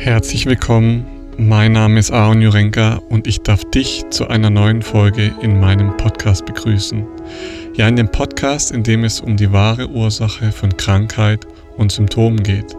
Herzlich 0.00 0.46
willkommen, 0.46 1.04
mein 1.36 1.72
Name 1.72 2.00
ist 2.00 2.10
Aaron 2.10 2.40
Jurenka 2.40 3.02
und 3.10 3.26
ich 3.26 3.42
darf 3.42 3.66
dich 3.66 4.02
zu 4.08 4.28
einer 4.28 4.48
neuen 4.48 4.80
Folge 4.80 5.30
in 5.42 5.60
meinem 5.60 5.94
Podcast 5.98 6.46
begrüßen. 6.46 7.04
Ja, 7.74 7.86
in 7.86 7.96
dem 7.96 8.10
Podcast, 8.10 8.72
in 8.72 8.82
dem 8.82 9.04
es 9.04 9.20
um 9.20 9.36
die 9.36 9.52
wahre 9.52 9.90
Ursache 9.90 10.52
von 10.52 10.74
Krankheit 10.74 11.46
und 11.76 11.92
Symptomen 11.92 12.42
geht, 12.42 12.74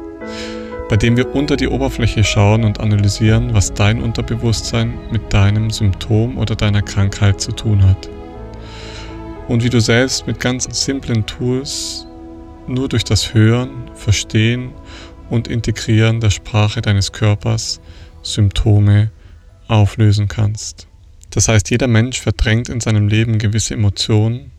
bei 0.89 0.97
dem 0.97 1.15
wir 1.15 1.36
unter 1.36 1.57
die 1.57 1.68
Oberfläche 1.68 2.23
schauen 2.23 2.63
und 2.63 2.79
analysieren, 2.79 3.53
was 3.53 3.71
dein 3.71 4.01
Unterbewusstsein 4.01 4.91
mit 5.11 5.31
deinem 5.31 5.69
Symptom 5.69 6.39
oder 6.39 6.55
deiner 6.55 6.81
Krankheit 6.81 7.39
zu 7.39 7.51
tun 7.51 7.83
hat. 7.83 8.09
Und 9.47 9.63
wie 9.63 9.69
du 9.69 9.79
selbst 9.79 10.25
mit 10.25 10.39
ganz 10.39 10.67
simplen 10.71 11.23
Tools 11.27 12.07
nur 12.65 12.89
durch 12.89 13.03
das 13.03 13.35
Hören, 13.35 13.91
Verstehen 13.93 14.71
und 15.32 15.48
Integrieren 15.48 16.20
der 16.20 16.29
Sprache 16.29 16.82
deines 16.82 17.13
Körpers 17.13 17.80
Symptome 18.21 19.12
auflösen 19.67 20.27
kannst. 20.27 20.88
Das 21.30 21.48
heißt, 21.48 21.71
jeder 21.71 21.88
Mensch 21.88 22.20
verdrängt 22.20 22.67
in 22.67 22.81
seinem 22.81 23.07
Leben 23.07 23.40
gewisse 23.40 23.73
Emotionen 23.73 24.52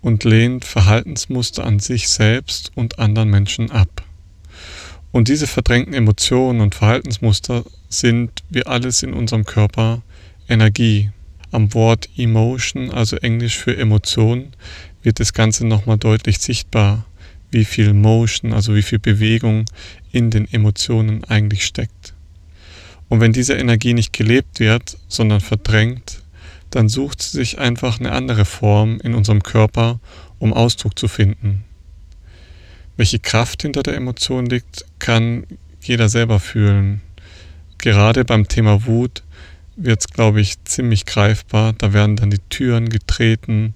und 0.00 0.24
lehnt 0.24 0.64
Verhaltensmuster 0.64 1.64
an 1.64 1.78
sich 1.78 2.08
selbst 2.08 2.72
und 2.74 2.98
anderen 2.98 3.28
Menschen 3.28 3.70
ab. 3.70 4.02
Und 5.12 5.28
diese 5.28 5.46
verdrängten 5.46 5.92
Emotionen 5.92 6.62
und 6.62 6.74
Verhaltensmuster 6.74 7.62
sind 7.90 8.30
wie 8.48 8.64
alles 8.64 9.02
in 9.02 9.12
unserem 9.12 9.44
Körper 9.44 10.02
Energie. 10.48 11.10
Am 11.52 11.74
Wort 11.74 12.08
Emotion, 12.16 12.90
also 12.90 13.16
Englisch 13.16 13.58
für 13.58 13.76
Emotion, 13.76 14.54
wird 15.02 15.20
das 15.20 15.34
Ganze 15.34 15.66
nochmal 15.66 15.98
deutlich 15.98 16.38
sichtbar 16.38 17.04
wie 17.54 17.64
viel 17.64 17.94
Motion, 17.94 18.52
also 18.52 18.74
wie 18.74 18.82
viel 18.82 18.98
Bewegung 18.98 19.64
in 20.10 20.30
den 20.30 20.52
Emotionen 20.52 21.24
eigentlich 21.24 21.64
steckt. 21.64 22.12
Und 23.08 23.20
wenn 23.20 23.32
diese 23.32 23.54
Energie 23.54 23.94
nicht 23.94 24.12
gelebt 24.12 24.58
wird, 24.58 24.98
sondern 25.08 25.40
verdrängt, 25.40 26.20
dann 26.70 26.88
sucht 26.88 27.22
sie 27.22 27.38
sich 27.38 27.58
einfach 27.58 28.00
eine 28.00 28.10
andere 28.10 28.44
Form 28.44 28.98
in 29.04 29.14
unserem 29.14 29.42
Körper, 29.42 30.00
um 30.40 30.52
Ausdruck 30.52 30.98
zu 30.98 31.06
finden. 31.06 31.64
Welche 32.96 33.20
Kraft 33.20 33.62
hinter 33.62 33.84
der 33.84 33.94
Emotion 33.94 34.46
liegt, 34.46 34.84
kann 34.98 35.46
jeder 35.80 36.08
selber 36.08 36.40
fühlen. 36.40 37.02
Gerade 37.78 38.24
beim 38.24 38.48
Thema 38.48 38.86
Wut 38.86 39.22
wird 39.76 40.00
es, 40.00 40.08
glaube 40.08 40.40
ich, 40.40 40.62
ziemlich 40.64 41.06
greifbar. 41.06 41.72
Da 41.72 41.92
werden 41.92 42.16
dann 42.16 42.30
die 42.30 42.42
Türen 42.48 42.88
getreten, 42.88 43.74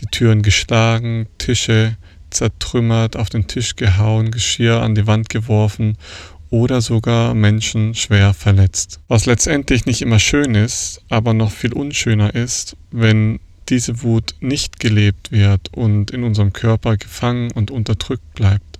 die 0.00 0.06
Türen 0.06 0.42
geschlagen, 0.42 1.26
Tische 1.38 1.96
zertrümmert, 2.30 3.16
auf 3.16 3.28
den 3.28 3.46
Tisch 3.46 3.76
gehauen, 3.76 4.30
Geschirr 4.30 4.82
an 4.82 4.94
die 4.94 5.06
Wand 5.06 5.28
geworfen 5.28 5.96
oder 6.50 6.80
sogar 6.80 7.34
Menschen 7.34 7.94
schwer 7.94 8.34
verletzt. 8.34 9.00
Was 9.08 9.26
letztendlich 9.26 9.86
nicht 9.86 10.02
immer 10.02 10.18
schön 10.18 10.54
ist, 10.54 11.02
aber 11.08 11.34
noch 11.34 11.50
viel 11.50 11.72
unschöner 11.72 12.34
ist, 12.34 12.76
wenn 12.90 13.40
diese 13.68 14.02
Wut 14.02 14.34
nicht 14.40 14.78
gelebt 14.78 15.32
wird 15.32 15.72
und 15.74 16.12
in 16.12 16.22
unserem 16.22 16.52
Körper 16.52 16.96
gefangen 16.96 17.50
und 17.50 17.70
unterdrückt 17.70 18.34
bleibt 18.34 18.78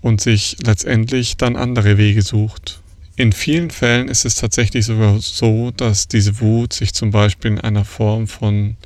und 0.00 0.20
sich 0.20 0.56
letztendlich 0.64 1.36
dann 1.36 1.56
andere 1.56 1.98
Wege 1.98 2.22
sucht. 2.22 2.80
In 3.16 3.32
vielen 3.32 3.70
Fällen 3.70 4.08
ist 4.08 4.24
es 4.24 4.36
tatsächlich 4.36 4.86
sogar 4.86 5.18
so, 5.20 5.72
dass 5.72 6.08
diese 6.08 6.40
Wut 6.40 6.72
sich 6.72 6.94
zum 6.94 7.10
Beispiel 7.10 7.50
in 7.50 7.60
einer 7.60 7.84
Form 7.84 8.28
von 8.28 8.76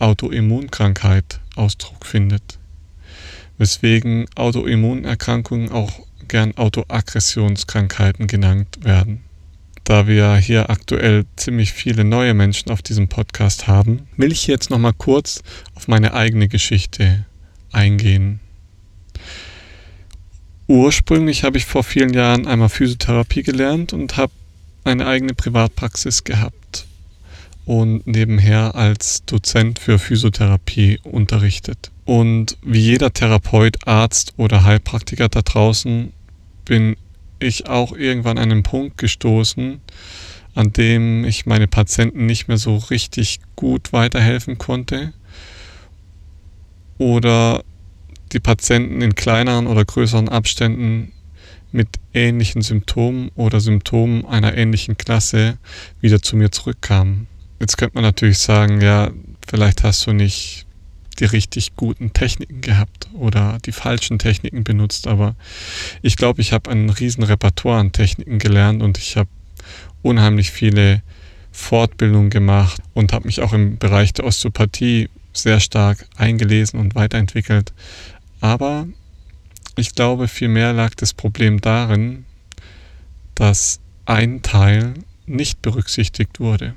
Autoimmunkrankheit 0.00 1.40
Ausdruck 1.54 2.04
findet 2.04 2.59
weswegen 3.60 4.24
Autoimmunerkrankungen 4.36 5.70
auch 5.70 5.92
gern 6.28 6.56
Autoaggressionskrankheiten 6.56 8.26
genannt 8.26 8.78
werden. 8.80 9.20
Da 9.84 10.06
wir 10.06 10.36
hier 10.36 10.70
aktuell 10.70 11.26
ziemlich 11.36 11.72
viele 11.74 12.04
neue 12.04 12.32
Menschen 12.32 12.70
auf 12.70 12.80
diesem 12.80 13.08
Podcast 13.08 13.66
haben, 13.66 14.08
will 14.16 14.32
ich 14.32 14.46
jetzt 14.46 14.70
nochmal 14.70 14.94
kurz 14.96 15.42
auf 15.74 15.88
meine 15.88 16.14
eigene 16.14 16.48
Geschichte 16.48 17.26
eingehen. 17.70 18.40
Ursprünglich 20.66 21.44
habe 21.44 21.58
ich 21.58 21.66
vor 21.66 21.84
vielen 21.84 22.14
Jahren 22.14 22.46
einmal 22.46 22.70
Physiotherapie 22.70 23.42
gelernt 23.42 23.92
und 23.92 24.16
habe 24.16 24.32
eine 24.84 25.06
eigene 25.06 25.34
Privatpraxis 25.34 26.24
gehabt 26.24 26.86
und 27.66 28.06
nebenher 28.06 28.74
als 28.74 29.22
Dozent 29.26 29.78
für 29.78 29.98
Physiotherapie 29.98 30.98
unterrichtet. 31.02 31.90
Und 32.10 32.58
wie 32.62 32.80
jeder 32.80 33.12
Therapeut, 33.12 33.86
Arzt 33.86 34.34
oder 34.36 34.64
Heilpraktiker 34.64 35.28
da 35.28 35.42
draußen 35.42 36.12
bin 36.64 36.96
ich 37.38 37.68
auch 37.68 37.92
irgendwann 37.92 38.36
an 38.36 38.50
einen 38.50 38.64
Punkt 38.64 38.98
gestoßen, 38.98 39.80
an 40.56 40.72
dem 40.72 41.24
ich 41.24 41.46
meine 41.46 41.68
Patienten 41.68 42.26
nicht 42.26 42.48
mehr 42.48 42.56
so 42.56 42.78
richtig 42.78 43.38
gut 43.54 43.92
weiterhelfen 43.92 44.58
konnte 44.58 45.12
oder 46.98 47.62
die 48.32 48.40
Patienten 48.40 49.02
in 49.02 49.14
kleineren 49.14 49.68
oder 49.68 49.84
größeren 49.84 50.28
Abständen 50.28 51.12
mit 51.70 51.86
ähnlichen 52.12 52.62
Symptomen 52.62 53.30
oder 53.36 53.60
Symptomen 53.60 54.24
einer 54.26 54.56
ähnlichen 54.56 54.96
Klasse 54.96 55.58
wieder 56.00 56.20
zu 56.20 56.34
mir 56.34 56.50
zurückkamen. 56.50 57.28
Jetzt 57.60 57.78
könnte 57.78 57.94
man 57.94 58.02
natürlich 58.02 58.38
sagen, 58.38 58.80
ja, 58.80 59.12
vielleicht 59.46 59.84
hast 59.84 60.08
du 60.08 60.12
nicht 60.12 60.66
die 61.18 61.24
richtig 61.24 61.76
guten 61.76 62.12
Techniken 62.12 62.60
gehabt 62.60 63.08
oder 63.12 63.58
die 63.64 63.72
falschen 63.72 64.18
Techniken 64.18 64.64
benutzt, 64.64 65.06
aber 65.06 65.34
ich 66.02 66.16
glaube, 66.16 66.40
ich 66.40 66.52
habe 66.52 66.70
ein 66.70 66.90
riesen 66.90 67.24
Repertoire 67.24 67.80
an 67.80 67.92
Techniken 67.92 68.38
gelernt 68.38 68.82
und 68.82 68.98
ich 68.98 69.16
habe 69.16 69.28
unheimlich 70.02 70.50
viele 70.50 71.02
Fortbildungen 71.52 72.30
gemacht 72.30 72.80
und 72.94 73.12
habe 73.12 73.26
mich 73.26 73.40
auch 73.40 73.52
im 73.52 73.78
Bereich 73.78 74.12
der 74.12 74.24
Osteopathie 74.24 75.08
sehr 75.32 75.60
stark 75.60 76.06
eingelesen 76.16 76.78
und 76.80 76.94
weiterentwickelt. 76.94 77.72
Aber 78.40 78.86
ich 79.76 79.94
glaube, 79.94 80.28
vielmehr 80.28 80.72
lag 80.72 80.94
das 80.94 81.12
Problem 81.12 81.60
darin, 81.60 82.24
dass 83.34 83.80
ein 84.06 84.42
Teil 84.42 84.94
nicht 85.26 85.62
berücksichtigt 85.62 86.40
wurde. 86.40 86.74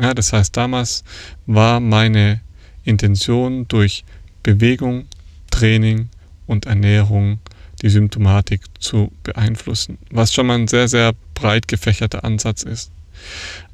Ja, 0.00 0.14
das 0.14 0.32
heißt, 0.32 0.56
damals 0.56 1.04
war 1.46 1.80
meine 1.80 2.40
Intention 2.86 3.68
durch 3.68 4.04
Bewegung, 4.42 5.06
Training 5.50 6.08
und 6.46 6.66
Ernährung 6.66 7.40
die 7.82 7.90
Symptomatik 7.90 8.62
zu 8.78 9.12
beeinflussen, 9.22 9.98
was 10.10 10.32
schon 10.32 10.46
mal 10.46 10.58
ein 10.58 10.68
sehr, 10.68 10.88
sehr 10.88 11.12
breit 11.34 11.68
gefächerter 11.68 12.24
Ansatz 12.24 12.62
ist. 12.62 12.90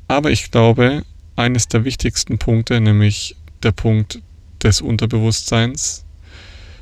Aber 0.09 0.31
ich 0.31 0.50
glaube, 0.50 1.05
eines 1.37 1.69
der 1.69 1.84
wichtigsten 1.84 2.39
Punkte, 2.39 2.81
nämlich 2.81 3.37
der 3.62 3.73
Punkt 3.73 4.21
des 4.62 4.81
Unterbewusstseins, 4.81 6.05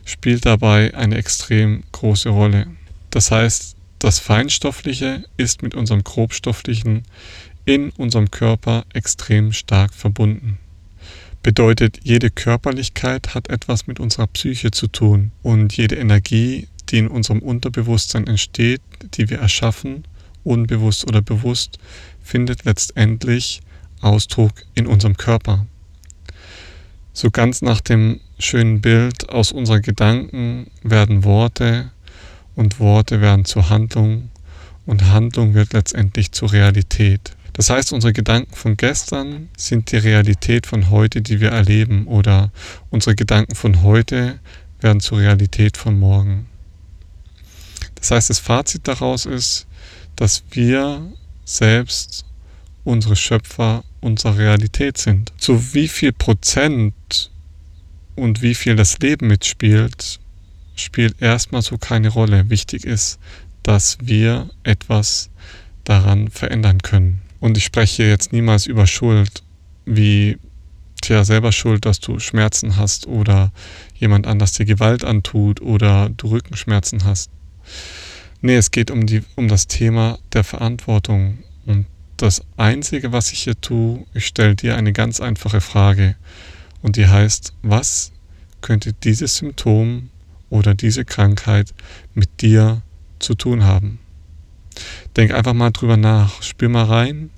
spielt 0.05 0.47
dabei 0.47 0.95
eine 0.95 1.17
extrem 1.17 1.83
große 1.93 2.31
Rolle. 2.31 2.67
Das 3.11 3.31
heißt, 3.31 3.77
das 3.99 4.19
Feinstoffliche 4.19 5.25
ist 5.37 5.63
mit 5.63 5.75
unserem 5.75 6.03
Grobstofflichen 6.05 7.03
in 7.67 7.91
unserem 7.91 8.31
Körper 8.31 8.85
extrem 8.95 9.53
stark 9.53 9.95
verbunden. 9.95 10.59
Bedeutet, 11.43 12.01
jede 12.03 12.31
Körperlichkeit 12.31 13.35
hat 13.35 13.49
etwas 13.49 13.87
mit 13.87 13.99
unserer 13.99 14.27
Psyche 14.27 14.71
zu 14.71 14.89
tun 14.89 15.33
und 15.43 15.75
jede 15.75 15.97
Energie, 15.97 16.69
die 16.91 16.99
in 16.99 17.09
unserem 17.09 17.41
Unterbewusstsein 17.41 18.27
entsteht, 18.27 18.83
die 19.15 19.31
wir 19.31 19.39
erschaffen, 19.39 20.05
unbewusst 20.45 21.09
oder 21.09 21.23
bewusst, 21.23 21.79
findet 22.23 22.65
letztendlich 22.65 23.63
Ausdruck 24.03 24.53
in 24.75 24.87
unserem 24.87 25.17
Körper. 25.17 25.67
So 27.15 27.31
ganz 27.31 27.63
nach 27.63 27.81
dem 27.81 28.21
schönen 28.39 28.81
Bild 28.83 29.31
aus 29.31 29.51
unseren 29.53 29.83
Gedanken 29.83 30.71
werden 30.83 31.25
Worte 31.25 31.91
und 32.55 32.81
Worte 32.81 33.21
werden 33.21 33.47
zur 33.47 33.71
Handlung 33.71 34.31
und 34.87 35.07
Handlung 35.07 35.55
wird 35.55 35.73
letztendlich 35.73 36.33
zur 36.33 36.53
Realität. 36.53 37.35
Das 37.53 37.71
heißt, 37.71 37.93
unsere 37.93 38.13
Gedanken 38.13 38.55
von 38.55 38.77
gestern 38.77 39.49
sind 39.57 39.93
die 39.93 39.97
Realität 39.97 40.67
von 40.67 40.91
heute, 40.91 41.23
die 41.23 41.41
wir 41.41 41.51
erleben, 41.51 42.07
oder 42.07 42.53
unsere 42.91 43.15
Gedanken 43.15 43.55
von 43.55 43.83
heute 43.83 44.39
werden 44.81 45.01
zur 45.01 45.19
Realität 45.19 45.77
von 45.77 45.99
morgen. 45.99 46.47
Das 47.97 48.11
heißt, 48.11 48.31
das 48.31 48.39
Fazit 48.39 48.89
daraus 48.89 49.27
ist, 49.27 49.67
dass 50.17 50.43
wir 50.51 51.13
selbst 51.45 52.25
unsere 52.85 53.17
Schöpfer 53.17 53.85
unserer 54.01 54.39
Realität 54.39 54.97
sind. 54.97 55.33
Zu 55.39 55.75
wie 55.75 55.89
viel 55.89 56.13
Prozent 56.13 57.31
und 58.17 58.43
wie 58.43 58.55
viel 58.55 58.77
das 58.77 58.99
Leben 58.99 59.27
mitspielt, 59.27 60.21
spielt 60.77 61.21
erstmal 61.21 61.63
so 61.63 61.77
keine 61.79 62.09
Rolle. 62.09 62.49
Wichtig 62.49 62.85
ist, 62.85 63.19
dass 63.63 63.99
wir 64.01 64.49
etwas 64.63 65.31
daran 65.85 66.31
verändern 66.31 66.81
können. 66.83 67.21
Und 67.41 67.57
ich 67.57 67.65
spreche 67.65 68.05
jetzt 68.05 68.33
niemals 68.33 68.67
über 68.67 68.87
Schuld, 68.87 69.43
wie 69.87 70.39
tja, 71.01 71.25
selber 71.25 71.53
schuld, 71.53 71.87
dass 71.87 72.01
du 72.01 72.19
Schmerzen 72.19 72.77
hast 72.77 73.07
oder 73.07 73.53
jemand 73.97 74.27
anders 74.27 74.53
dir 74.53 74.67
Gewalt 74.67 75.05
antut 75.05 75.61
oder 75.61 76.11
du 76.11 76.29
Rückenschmerzen 76.29 77.05
hast. 77.05 77.31
Nee, 78.43 78.57
es 78.57 78.71
geht 78.71 78.91
um, 78.91 79.07
die, 79.07 79.23
um 79.37 79.49
das 79.49 79.67
Thema 79.67 80.19
der 80.33 80.45
Verantwortung. 80.45 81.39
Und 81.67 81.87
das 82.17 82.43
Einzige, 82.57 83.13
was 83.13 83.33
ich 83.33 83.41
hier 83.41 83.61
tue, 83.61 84.05
ich 84.15 84.27
stelle 84.27 84.55
dir 84.55 84.77
eine 84.77 84.93
ganz 84.93 85.21
einfache 85.21 85.61
Frage. 85.61 86.17
Und 86.83 86.97
die 86.97 87.07
heißt, 87.07 87.55
was 87.63 88.13
könnte 88.61 88.93
dieses 88.93 89.37
Symptom 89.37 90.11
oder 90.49 90.75
diese 90.75 91.05
Krankheit 91.05 91.73
mit 92.15 92.43
dir 92.43 92.83
zu 93.19 93.35
tun 93.35 93.65
haben? 93.65 94.00
Denk 95.17 95.33
einfach 95.33 95.55
mal 95.55 95.71
drüber 95.71 95.97
nach, 95.97 96.43
spür 96.43 96.69
mal 96.69 96.85
rein 96.85 97.31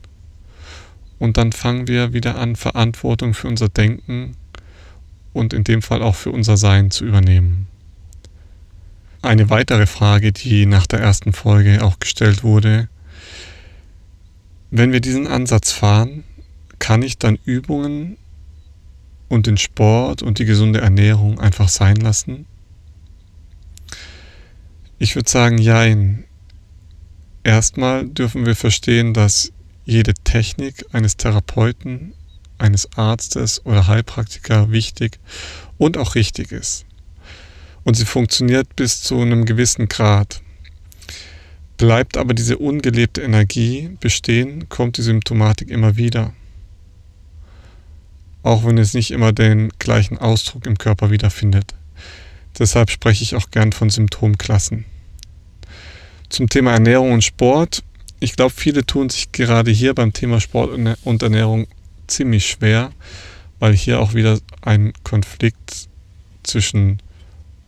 und 1.18 1.36
dann 1.36 1.52
fangen 1.52 1.88
wir 1.88 2.12
wieder 2.12 2.36
an, 2.36 2.56
Verantwortung 2.56 3.34
für 3.34 3.48
unser 3.48 3.68
Denken 3.68 4.36
und 5.32 5.52
in 5.52 5.64
dem 5.64 5.82
Fall 5.82 6.02
auch 6.02 6.16
für 6.16 6.30
unser 6.30 6.56
Sein 6.56 6.90
zu 6.90 7.04
übernehmen. 7.04 7.66
Eine 9.22 9.48
weitere 9.50 9.86
Frage, 9.86 10.32
die 10.32 10.66
nach 10.66 10.86
der 10.86 11.00
ersten 11.00 11.32
Folge 11.32 11.84
auch 11.84 12.00
gestellt 12.00 12.42
wurde, 12.42 12.88
wenn 14.70 14.92
wir 14.92 15.00
diesen 15.00 15.26
Ansatz 15.26 15.70
fahren, 15.70 16.24
kann 16.78 17.02
ich 17.02 17.18
dann 17.18 17.38
Übungen 17.44 18.16
und 19.28 19.46
den 19.46 19.58
Sport 19.58 20.22
und 20.22 20.38
die 20.40 20.44
gesunde 20.44 20.80
Ernährung 20.80 21.38
einfach 21.38 21.68
sein 21.68 21.96
lassen? 21.96 22.46
Ich 24.98 25.14
würde 25.14 25.30
sagen, 25.30 25.58
jein. 25.58 26.24
Erstmal 27.44 28.08
dürfen 28.08 28.46
wir 28.46 28.54
verstehen, 28.54 29.14
dass 29.14 29.52
jede 29.84 30.14
Technik 30.14 30.84
eines 30.92 31.16
Therapeuten, 31.16 32.14
eines 32.58 32.96
Arztes 32.96 33.64
oder 33.66 33.88
Heilpraktiker 33.88 34.70
wichtig 34.70 35.18
und 35.76 35.98
auch 35.98 36.14
richtig 36.14 36.52
ist. 36.52 36.86
Und 37.82 37.96
sie 37.96 38.04
funktioniert 38.04 38.76
bis 38.76 39.02
zu 39.02 39.20
einem 39.20 39.44
gewissen 39.44 39.88
Grad. 39.88 40.40
Bleibt 41.78 42.16
aber 42.16 42.32
diese 42.32 42.58
ungelebte 42.58 43.22
Energie 43.22 43.90
bestehen, 43.98 44.68
kommt 44.68 44.98
die 44.98 45.02
Symptomatik 45.02 45.68
immer 45.68 45.96
wieder. 45.96 46.32
Auch 48.44 48.64
wenn 48.64 48.78
es 48.78 48.94
nicht 48.94 49.10
immer 49.10 49.32
den 49.32 49.70
gleichen 49.80 50.18
Ausdruck 50.18 50.66
im 50.66 50.78
Körper 50.78 51.10
wiederfindet. 51.10 51.74
Deshalb 52.56 52.90
spreche 52.90 53.24
ich 53.24 53.34
auch 53.34 53.50
gern 53.50 53.72
von 53.72 53.90
Symptomklassen. 53.90 54.84
Zum 56.32 56.48
Thema 56.48 56.72
Ernährung 56.72 57.12
und 57.12 57.22
Sport. 57.22 57.84
Ich 58.18 58.36
glaube, 58.36 58.54
viele 58.56 58.86
tun 58.86 59.10
sich 59.10 59.32
gerade 59.32 59.70
hier 59.70 59.94
beim 59.94 60.14
Thema 60.14 60.40
Sport 60.40 60.70
und 61.04 61.22
Ernährung 61.22 61.66
ziemlich 62.06 62.46
schwer, 62.46 62.90
weil 63.58 63.74
hier 63.74 64.00
auch 64.00 64.14
wieder 64.14 64.40
ein 64.62 64.94
Konflikt 65.04 65.90
zwischen 66.42 67.02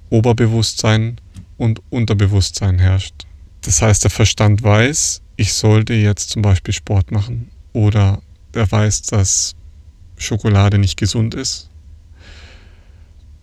Oberbewusstsein 0.08 1.20
und 1.58 1.82
Unterbewusstsein 1.90 2.78
herrscht. 2.78 3.26
Das 3.60 3.82
heißt, 3.82 4.04
der 4.04 4.10
Verstand 4.10 4.62
weiß, 4.62 5.20
ich 5.36 5.52
sollte 5.52 5.92
jetzt 5.92 6.30
zum 6.30 6.40
Beispiel 6.40 6.72
Sport 6.72 7.10
machen 7.10 7.50
oder 7.74 8.22
er 8.54 8.72
weiß, 8.72 9.02
dass 9.02 9.54
Schokolade 10.16 10.78
nicht 10.78 10.96
gesund 10.96 11.34
ist. 11.34 11.68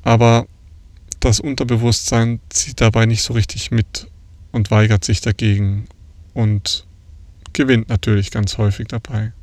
Aber 0.01 0.47
das 1.19 1.39
Unterbewusstsein 1.39 2.39
zieht 2.50 2.81
dabei 2.81 3.06
nicht 3.06 3.21
so 3.21 3.33
richtig 3.33 3.69
mit 3.69 4.07
und 4.51 4.71
weigert 4.71 5.06
sich 5.06 5.21
dagegen 5.21 5.88
und 6.33 6.86
gewinnt 7.53 7.89
natürlich 7.89 8.31
ganz 8.31 8.57
häufig 8.57 8.88
dabei. 8.88 9.33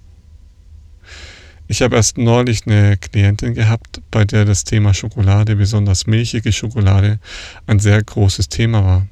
Ich 1.70 1.82
habe 1.82 1.96
erst 1.96 2.16
neulich 2.16 2.66
eine 2.66 2.96
Klientin 2.96 3.52
gehabt, 3.52 4.00
bei 4.10 4.24
der 4.24 4.46
das 4.46 4.64
Thema 4.64 4.94
Schokolade, 4.94 5.56
besonders 5.56 6.06
milchige 6.06 6.50
Schokolade, 6.50 7.18
ein 7.66 7.78
sehr 7.78 8.02
großes 8.02 8.48
Thema 8.48 8.84
war. 8.84 9.06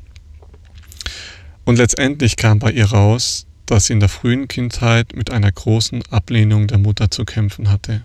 Und 1.67 1.77
letztendlich 1.77 2.37
kam 2.37 2.59
bei 2.59 2.73
ihr 2.73 2.87
raus, 2.87 3.47
dass 3.67 3.87
sie 3.87 3.93
in 3.93 4.01
der 4.01 4.09
frühen 4.09 4.49
Kindheit 4.49 5.15
mit 5.15 5.31
einer 5.31 5.53
großen 5.53 6.03
Ablehnung 6.11 6.67
der 6.67 6.79
Mutter 6.79 7.11
zu 7.11 7.25
kämpfen 7.25 7.69
hatte. 7.69 8.05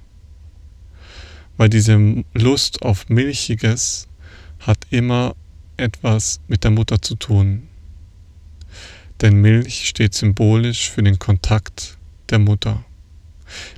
Weil 1.55 1.69
diese 1.69 2.25
Lust 2.33 2.81
auf 2.81 3.07
Milchiges 3.07 4.07
hat 4.59 4.79
immer 4.89 5.35
etwas 5.77 6.41
mit 6.47 6.63
der 6.63 6.71
Mutter 6.71 7.01
zu 7.01 7.15
tun 7.15 7.69
denn 9.21 9.35
Milch 9.35 9.87
steht 9.87 10.13
symbolisch 10.13 10.89
für 10.89 11.03
den 11.03 11.19
Kontakt 11.19 11.97
der 12.29 12.39
Mutter. 12.39 12.83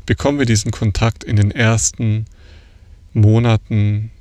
Bekommen 0.05 0.39
wir 0.39 0.45
diesen 0.45 0.71
Kontakt 0.71 1.23
in 1.23 1.35
den 1.35 1.51
ersten 1.51 2.25
Monaten 3.13 4.11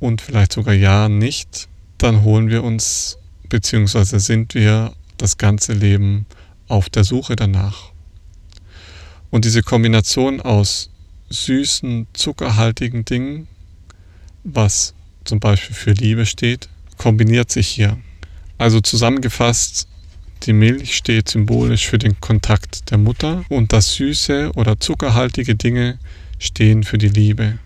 und 0.00 0.20
vielleicht 0.20 0.52
sogar 0.52 0.74
Jahren 0.74 1.18
nicht, 1.18 1.68
dann 1.98 2.22
holen 2.22 2.50
wir 2.50 2.64
uns 2.64 3.18
bzw. 3.48 4.18
sind 4.18 4.54
wir 4.54 4.92
das 5.16 5.38
ganze 5.38 5.72
Leben 5.72 6.26
auf 6.68 6.88
der 6.88 7.04
Suche 7.04 7.36
danach. 7.36 7.92
Und 9.30 9.44
diese 9.44 9.62
Kombination 9.62 10.40
aus 10.40 10.90
süßen, 11.30 12.06
zuckerhaltigen 12.12 13.04
Dingen, 13.04 13.48
was 14.44 14.94
zum 15.24 15.40
Beispiel 15.40 15.74
für 15.74 15.92
Liebe 15.92 16.26
steht, 16.26 16.68
kombiniert 16.98 17.50
sich 17.50 17.68
hier. 17.68 17.98
Also 18.58 18.80
zusammengefasst 18.80 19.88
die 20.46 20.52
Milch 20.52 20.96
steht 20.96 21.28
symbolisch 21.28 21.86
für 21.86 21.98
den 21.98 22.20
Kontakt 22.20 22.90
der 22.90 22.98
Mutter 22.98 23.44
und 23.48 23.72
das 23.72 23.94
süße 23.94 24.52
oder 24.54 24.78
zuckerhaltige 24.78 25.54
Dinge 25.54 25.98
stehen 26.38 26.84
für 26.84 26.98
die 26.98 27.08
Liebe. 27.08 27.58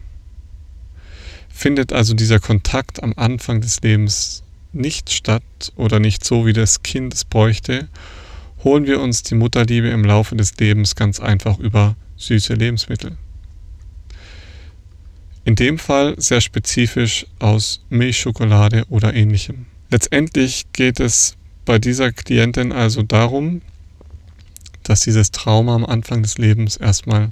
Findet 1.49 1.93
also 1.93 2.15
dieser 2.15 2.39
Kontakt 2.39 3.03
am 3.03 3.15
Anfang 3.17 3.61
des 3.61 3.81
Lebens 3.81 4.45
nicht 4.73 5.11
statt 5.11 5.73
oder 5.77 5.99
nicht 5.99 6.25
so, 6.25 6.47
wie 6.47 6.53
das 6.53 6.83
Kind 6.83 7.15
es 7.15 7.25
bräuchte, 7.25 7.89
holen 8.63 8.87
wir 8.87 9.01
uns 9.01 9.23
die 9.23 9.35
Mutterliebe 9.35 9.89
im 9.89 10.05
Laufe 10.05 10.37
des 10.37 10.57
Lebens 10.59 10.95
ganz 10.95 11.21
einfach 11.21 11.59
über 11.59 11.97
süße 12.17 12.55
Lebensmittel. 12.55 13.17
In 15.45 15.55
dem 15.55 15.79
Fall 15.79 16.15
sehr 16.19 16.41
spezifisch 16.41 17.27
aus 17.39 17.85
Milchschokolade 17.89 18.85
oder 18.91 19.15
ähnlichem. 19.15 19.67
Letztendlich 19.91 20.67
geht 20.75 21.01
es 21.01 21.38
bei 21.69 21.79
dieser 21.79 22.13
Klientin 22.13 22.73
also 22.73 23.03
darum, 23.03 23.61
dass 24.85 25.01
dieses 25.01 25.33
Trauma 25.33 25.75
am 25.75 25.85
Anfang 25.85 26.23
des 26.23 26.39
Lebens 26.39 26.79
erstmal 26.79 27.31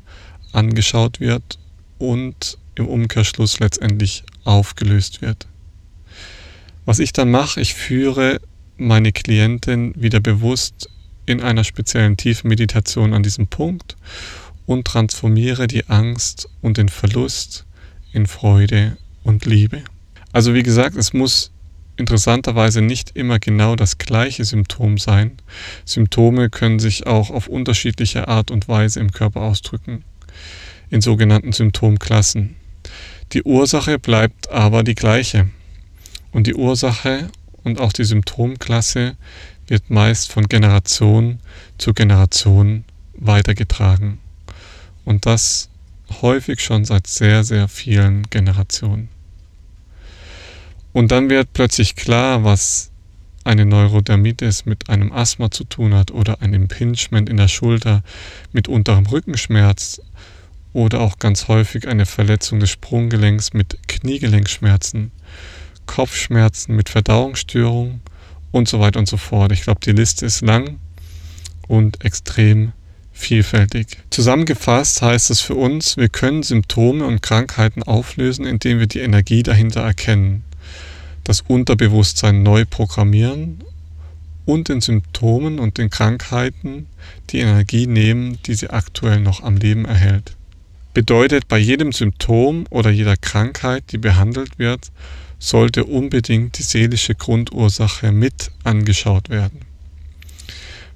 angeschaut 0.53 1.21
wird 1.21 1.59
und 1.97 2.59
im 2.75 2.87
Umkehrschluss 2.87 3.61
letztendlich 3.61 4.25
aufgelöst 4.45 5.23
wird. 5.23 5.47
Was 6.85 6.99
ich 6.99 7.15
dann 7.15 7.31
mache, 7.31 7.63
ich 7.63 7.73
führe 7.73 8.43
meine 8.77 9.11
Klientin 9.11 9.95
wieder 9.97 10.21
bewusst 10.21 10.91
in 11.25 11.41
einer 11.41 11.65
speziellen 11.65 12.19
tiefen 12.19 12.49
Meditation 12.49 13.15
an 13.15 13.23
diesem 13.23 13.47
Punkt 13.47 13.97
und 14.67 14.87
transformiere 14.87 15.67
die 15.67 15.89
Angst 15.89 16.47
und 16.61 16.77
den 16.77 16.91
Verlust 16.91 17.65
in 18.13 18.27
Freude 18.27 18.99
und 19.23 19.47
Liebe. 19.47 19.83
Also 20.31 20.53
wie 20.53 20.63
gesagt, 20.63 20.95
es 20.95 21.15
muss 21.15 21.53
interessanterweise 21.97 22.83
nicht 22.83 23.17
immer 23.17 23.39
genau 23.39 23.77
das 23.77 23.99
gleiche 23.99 24.45
Symptom 24.45 24.99
sein. 24.99 25.33
Symptome 25.85 26.51
können 26.51 26.79
sich 26.79 27.07
auch 27.07 27.31
auf 27.31 27.49
unterschiedliche 27.49 28.29
Art 28.29 28.51
und 28.51 28.69
Weise 28.69 29.01
im 29.01 29.13
Körper 29.13 29.43
ausdrücken, 29.43 30.05
in 30.91 31.01
sogenannten 31.01 31.53
Symptomklassen. 31.53 32.57
Die 33.33 33.43
Ursache 33.43 33.99
bleibt 33.99 34.51
aber 34.51 34.83
die 34.83 34.95
gleiche. 34.95 35.49
Und 36.33 36.47
die 36.47 36.55
Ursache 36.55 37.29
und 37.65 37.81
auch 37.81 37.93
die 37.93 38.05
Symptomklasse 38.05 39.17
wird 39.67 39.91
meist 39.91 40.31
von 40.31 40.45
Generation 40.49 41.41
zu 41.79 41.95
Generation 41.95 42.85
weitergetragen. 43.15 44.19
Und 45.05 45.27
das 45.27 45.71
häufig 46.23 46.61
schon 46.61 46.85
seit 46.85 47.07
sehr, 47.07 47.43
sehr 47.43 47.69
vielen 47.69 48.25
Generationen. 48.31 49.09
Und 50.97 51.13
dann 51.13 51.29
wird 51.29 51.53
plötzlich 51.53 51.95
klar, 51.95 52.43
was 52.43 52.91
eine 53.45 53.67
Neurodermitis 53.67 54.65
mit 54.65 54.89
einem 54.89 55.13
Asthma 55.13 55.51
zu 55.51 55.65
tun 55.65 55.93
hat 55.93 56.11
oder 56.11 56.41
ein 56.41 56.55
Impingement 56.55 57.29
in 57.29 57.37
der 57.37 57.49
Schulter 57.49 58.03
mit 58.53 58.67
unterem 58.67 59.05
Rückenschmerz 59.05 60.01
oder 60.73 61.03
auch 61.03 61.19
ganz 61.19 61.49
häufig 61.49 61.87
eine 61.87 62.07
Verletzung 62.07 62.61
des 62.61 62.71
Sprunggelenks 62.71 63.53
mit 63.53 63.77
Kniegelenkschmerzen, 63.89 65.13
Kopfschmerzen 65.85 66.75
mit 66.75 66.89
Verdauungsstörungen 66.89 68.01
und 68.51 68.67
so 68.67 68.81
weiter 68.81 68.99
und 68.99 69.07
so 69.07 69.19
fort. 69.19 69.53
Ich 69.53 69.65
glaube, 69.65 69.81
die 69.85 69.93
Liste 69.93 70.25
ist 70.25 70.41
lang 70.41 70.79
und 71.69 72.07
extrem 72.07 72.73
vielfältig. 73.13 73.99
Zusammengefasst 74.09 75.03
heißt 75.03 75.29
es 75.31 75.43
für 75.43 75.57
uns, 75.57 75.99
wir 75.99 76.09
können 76.09 76.43
Symptome 76.43 77.05
und 77.05 77.21
Krankheiten 77.21 77.83
auflösen, 77.83 78.47
indem 78.47 78.79
wir 78.79 78.87
die 78.87 79.01
Energie 79.01 79.43
dahinter 79.43 79.83
erkennen 79.83 80.46
das 81.27 81.41
Unterbewusstsein 81.41 82.45
neu 82.45 82.65
programmieren 82.65 83.65
und 84.45 84.69
den 84.69 84.81
Symptomen 84.81 85.59
und 85.59 85.77
den 85.77 85.91
Krankheiten 85.91 86.87
die 87.31 87.41
Energie 87.41 87.89
nehmen, 87.89 88.39
die 88.47 88.55
sie 88.55 88.71
aktuell 88.71 89.19
noch 89.19 89.43
am 89.43 89.57
Leben 89.57 89.87
erhält. 89.87 90.37
Bedeutet, 90.95 91.49
bei 91.49 91.59
jedem 91.59 91.91
Symptom 91.91 92.67
oder 92.71 92.91
jeder 92.91 93.17
Krankheit, 93.17 93.85
die 93.91 93.99
behandelt 93.99 94.61
wird, 94.61 94.93
sollte 95.41 95.85
unbedingt 95.85 96.59
die 96.59 96.63
seelische 96.63 97.17
Grundursache 97.17 98.13
mit 98.13 98.53
angeschaut 98.63 99.29
werden. 99.29 99.63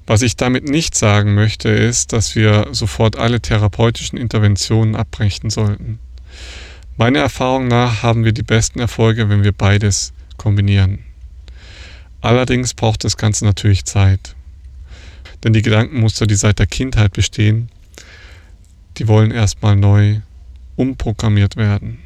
Was 0.07 0.21
ich 0.21 0.37
damit 0.37 0.63
nicht 0.63 0.95
sagen 0.95 1.35
möchte, 1.35 1.67
ist, 1.67 2.13
dass 2.13 2.35
wir 2.35 2.69
sofort 2.71 3.17
alle 3.17 3.41
therapeutischen 3.41 4.17
Interventionen 4.17 4.95
abbrechen 4.95 5.49
sollten. 5.49 5.99
Meiner 6.97 7.19
Erfahrung 7.19 7.67
nach 7.67 8.01
haben 8.01 8.23
wir 8.23 8.31
die 8.31 8.43
besten 8.43 8.79
Erfolge, 8.79 9.29
wenn 9.29 9.43
wir 9.43 9.51
beides 9.51 10.13
kombinieren. 10.41 10.99
Allerdings 12.19 12.73
braucht 12.73 13.03
das 13.03 13.15
Ganze 13.15 13.45
natürlich 13.45 13.85
Zeit. 13.85 14.35
Denn 15.43 15.53
die 15.53 15.61
Gedankenmuster, 15.61 16.25
die 16.25 16.35
seit 16.35 16.57
der 16.57 16.65
Kindheit 16.65 17.13
bestehen, 17.13 17.69
die 18.97 19.07
wollen 19.07 19.29
erstmal 19.29 19.75
neu 19.75 20.21
umprogrammiert 20.75 21.57
werden. 21.57 21.99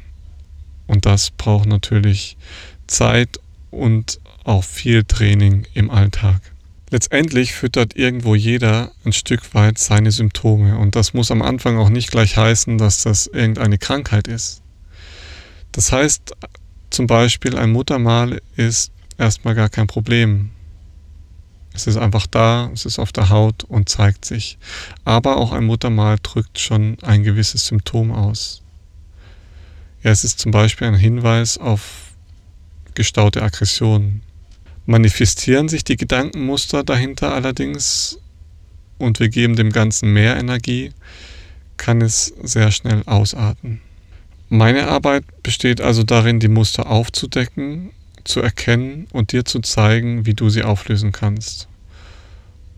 Und 0.86 1.06
das 1.06 1.30
braucht 1.30 1.66
natürlich 1.66 2.36
Zeit 2.86 3.40
und 3.70 4.20
auch 4.44 4.64
viel 4.64 5.04
Training 5.04 5.66
im 5.72 5.90
Alltag. 5.90 6.40
Letztendlich 6.90 7.52
füttert 7.52 7.96
irgendwo 7.96 8.34
jeder 8.34 8.92
ein 9.04 9.12
Stück 9.12 9.54
weit 9.54 9.78
seine 9.78 10.12
Symptome 10.12 10.78
und 10.78 10.94
das 10.94 11.14
muss 11.14 11.30
am 11.30 11.42
Anfang 11.42 11.78
auch 11.78 11.88
nicht 11.88 12.10
gleich 12.10 12.36
heißen, 12.36 12.78
dass 12.78 13.02
das 13.02 13.26
irgendeine 13.26 13.78
Krankheit 13.78 14.28
ist. 14.28 14.62
Das 15.72 15.90
heißt 15.90 16.32
zum 16.90 17.06
Beispiel, 17.06 17.56
ein 17.56 17.72
Muttermal 17.72 18.40
ist 18.56 18.92
erstmal 19.18 19.54
gar 19.54 19.68
kein 19.68 19.86
Problem. 19.86 20.50
Es 21.74 21.86
ist 21.86 21.98
einfach 21.98 22.26
da, 22.26 22.70
es 22.72 22.86
ist 22.86 22.98
auf 22.98 23.12
der 23.12 23.28
Haut 23.28 23.64
und 23.64 23.88
zeigt 23.88 24.24
sich. 24.24 24.56
Aber 25.04 25.36
auch 25.36 25.52
ein 25.52 25.64
Muttermal 25.64 26.16
drückt 26.22 26.58
schon 26.58 26.96
ein 27.02 27.22
gewisses 27.22 27.66
Symptom 27.66 28.12
aus. 28.12 28.62
Ja, 30.02 30.10
es 30.10 30.24
ist 30.24 30.38
zum 30.38 30.52
Beispiel 30.52 30.86
ein 30.86 30.94
Hinweis 30.94 31.58
auf 31.58 32.12
gestaute 32.94 33.42
Aggressionen. 33.42 34.22
Manifestieren 34.86 35.68
sich 35.68 35.84
die 35.84 35.96
Gedankenmuster 35.96 36.84
dahinter 36.84 37.34
allerdings 37.34 38.18
und 38.98 39.20
wir 39.20 39.28
geben 39.28 39.56
dem 39.56 39.70
Ganzen 39.70 40.12
mehr 40.12 40.36
Energie, 40.36 40.92
kann 41.76 42.00
es 42.00 42.32
sehr 42.42 42.70
schnell 42.70 43.02
ausarten. 43.04 43.80
Meine 44.48 44.86
Arbeit 44.86 45.24
besteht 45.42 45.80
also 45.80 46.04
darin, 46.04 46.38
die 46.38 46.48
Muster 46.48 46.88
aufzudecken, 46.88 47.90
zu 48.22 48.40
erkennen 48.40 49.08
und 49.12 49.32
dir 49.32 49.44
zu 49.44 49.60
zeigen, 49.60 50.24
wie 50.24 50.34
du 50.34 50.50
sie 50.50 50.62
auflösen 50.62 51.10
kannst. 51.12 51.68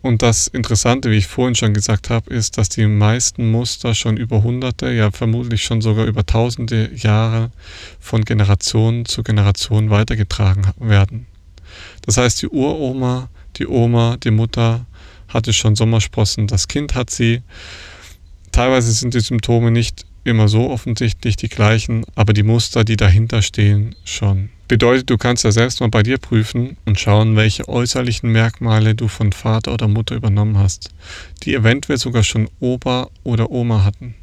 Und 0.00 0.22
das 0.22 0.46
Interessante, 0.46 1.10
wie 1.10 1.16
ich 1.16 1.26
vorhin 1.26 1.54
schon 1.54 1.74
gesagt 1.74 2.08
habe, 2.08 2.32
ist, 2.32 2.56
dass 2.56 2.68
die 2.68 2.86
meisten 2.86 3.50
Muster 3.50 3.94
schon 3.94 4.16
über 4.16 4.42
hunderte, 4.42 4.90
ja 4.90 5.10
vermutlich 5.10 5.64
schon 5.64 5.82
sogar 5.82 6.06
über 6.06 6.24
tausende 6.24 6.90
Jahre 6.94 7.50
von 7.98 8.24
Generation 8.24 9.04
zu 9.04 9.22
Generation 9.22 9.90
weitergetragen 9.90 10.66
werden. 10.78 11.26
Das 12.06 12.16
heißt, 12.16 12.40
die 12.40 12.48
Uroma, 12.48 13.28
die 13.56 13.66
Oma, 13.66 14.16
die 14.16 14.30
Mutter 14.30 14.86
hatte 15.28 15.52
schon 15.52 15.76
Sommersprossen, 15.76 16.46
das 16.46 16.68
Kind 16.68 16.94
hat 16.94 17.10
sie. 17.10 17.42
Teilweise 18.52 18.92
sind 18.92 19.12
die 19.12 19.20
Symptome 19.20 19.70
nicht 19.70 20.06
immer 20.28 20.48
so 20.48 20.70
offensichtlich 20.70 21.36
die 21.36 21.48
gleichen, 21.48 22.04
aber 22.14 22.32
die 22.32 22.42
Muster, 22.42 22.84
die 22.84 22.96
dahinter 22.96 23.42
stehen, 23.42 23.96
schon. 24.04 24.50
Bedeutet, 24.68 25.08
du 25.08 25.16
kannst 25.16 25.44
ja 25.44 25.50
selbst 25.50 25.80
mal 25.80 25.88
bei 25.88 26.02
dir 26.02 26.18
prüfen 26.18 26.76
und 26.84 27.00
schauen, 27.00 27.36
welche 27.36 27.68
äußerlichen 27.68 28.30
Merkmale 28.30 28.94
du 28.94 29.08
von 29.08 29.32
Vater 29.32 29.72
oder 29.72 29.88
Mutter 29.88 30.14
übernommen 30.14 30.58
hast, 30.58 30.90
die 31.42 31.54
eventuell 31.54 31.98
sogar 31.98 32.22
schon 32.22 32.48
Opa 32.60 33.08
oder 33.24 33.50
Oma 33.50 33.84
hatten. 33.84 34.14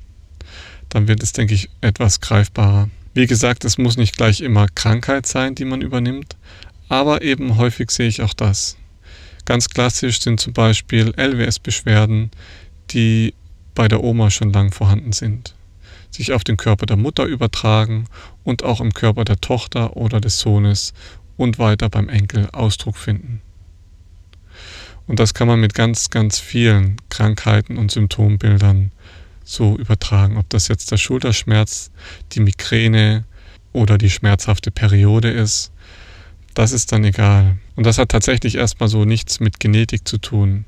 Dann 0.90 1.08
wird 1.08 1.24
es, 1.24 1.34
denke 1.34 1.56
ich, 1.56 1.70
etwas 1.82 2.22
greifbarer. 2.22 2.90
Wie 3.16 3.28
gesagt, 3.28 3.66
es 3.66 3.78
muss 3.78 3.98
nicht 3.98 4.18
gleich 4.18 4.42
immer 4.42 4.68
Krankheit 4.68 5.26
sein, 5.26 5.56
die 5.56 5.66
man 5.66 5.82
übernimmt, 5.82 6.36
aber 6.90 7.22
eben 7.24 7.58
häufig 7.58 7.90
sehe 7.90 8.08
ich 8.08 8.22
auch 8.22 8.34
das. 8.34 8.78
Ganz 9.46 9.70
klassisch 9.70 10.22
sind 10.22 10.40
zum 10.40 10.54
Beispiel 10.54 11.14
LWS-Beschwerden, 11.18 12.32
die 12.92 13.34
bei 13.74 13.88
der 13.88 14.04
Oma 14.04 14.32
schon 14.32 14.52
lang 14.52 14.72
vorhanden 14.72 15.12
sind, 15.12 15.56
sich 16.16 16.34
auf 16.34 16.44
den 16.44 16.58
Körper 16.58 16.86
der 16.86 16.98
Mutter 16.98 17.26
übertragen 17.26 18.06
und 18.44 18.64
auch 18.64 18.82
im 18.82 18.94
Körper 18.94 19.26
der 19.26 19.40
Tochter 19.42 19.96
oder 19.96 20.20
des 20.20 20.40
Sohnes 20.40 20.94
und 21.38 21.60
weiter 21.60 21.90
beim 21.90 22.10
Enkel 22.10 22.50
Ausdruck 22.52 22.98
finden. 22.98 23.42
Und 25.08 25.20
das 25.20 25.34
kann 25.34 25.48
man 25.48 25.60
mit 25.60 25.76
ganz, 25.76 26.10
ganz 26.10 26.40
vielen 26.40 26.98
Krankheiten 27.10 27.78
und 27.78 27.92
Symptombildern 27.92 28.92
so 29.44 29.78
übertragen. 29.78 30.38
Ob 30.38 30.50
das 30.50 30.68
jetzt 30.68 30.92
der 30.92 30.98
Schulterschmerz, 30.98 31.92
die 32.32 32.40
Migräne 32.40 33.26
oder 33.72 33.98
die 33.98 34.10
schmerzhafte 34.10 34.72
Periode 34.72 35.30
ist 35.30 35.72
das 36.56 36.72
ist 36.72 36.92
dann 36.94 37.04
egal. 37.04 37.58
Und 37.76 37.86
das 37.86 38.00
hat 38.00 38.10
tatsächlich 38.10 38.56
erstmal 38.56 38.90
so 38.90 39.06
nichts 39.06 39.40
mit 39.40 39.60
Genetik 39.60 40.08
zu 40.08 40.18
tun. 40.18 40.66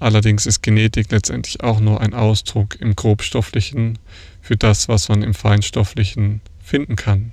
Allerdings 0.00 0.46
ist 0.46 0.62
Genetik 0.62 1.10
letztendlich 1.10 1.62
auch 1.62 1.80
nur 1.80 2.00
ein 2.00 2.14
Ausdruck 2.14 2.80
im 2.80 2.96
grobstofflichen 2.96 3.98
für 4.40 4.56
das, 4.56 4.88
was 4.88 5.08
man 5.08 5.22
im 5.22 5.34
feinstofflichen 5.34 6.40
finden 6.62 6.96
kann. 6.96 7.32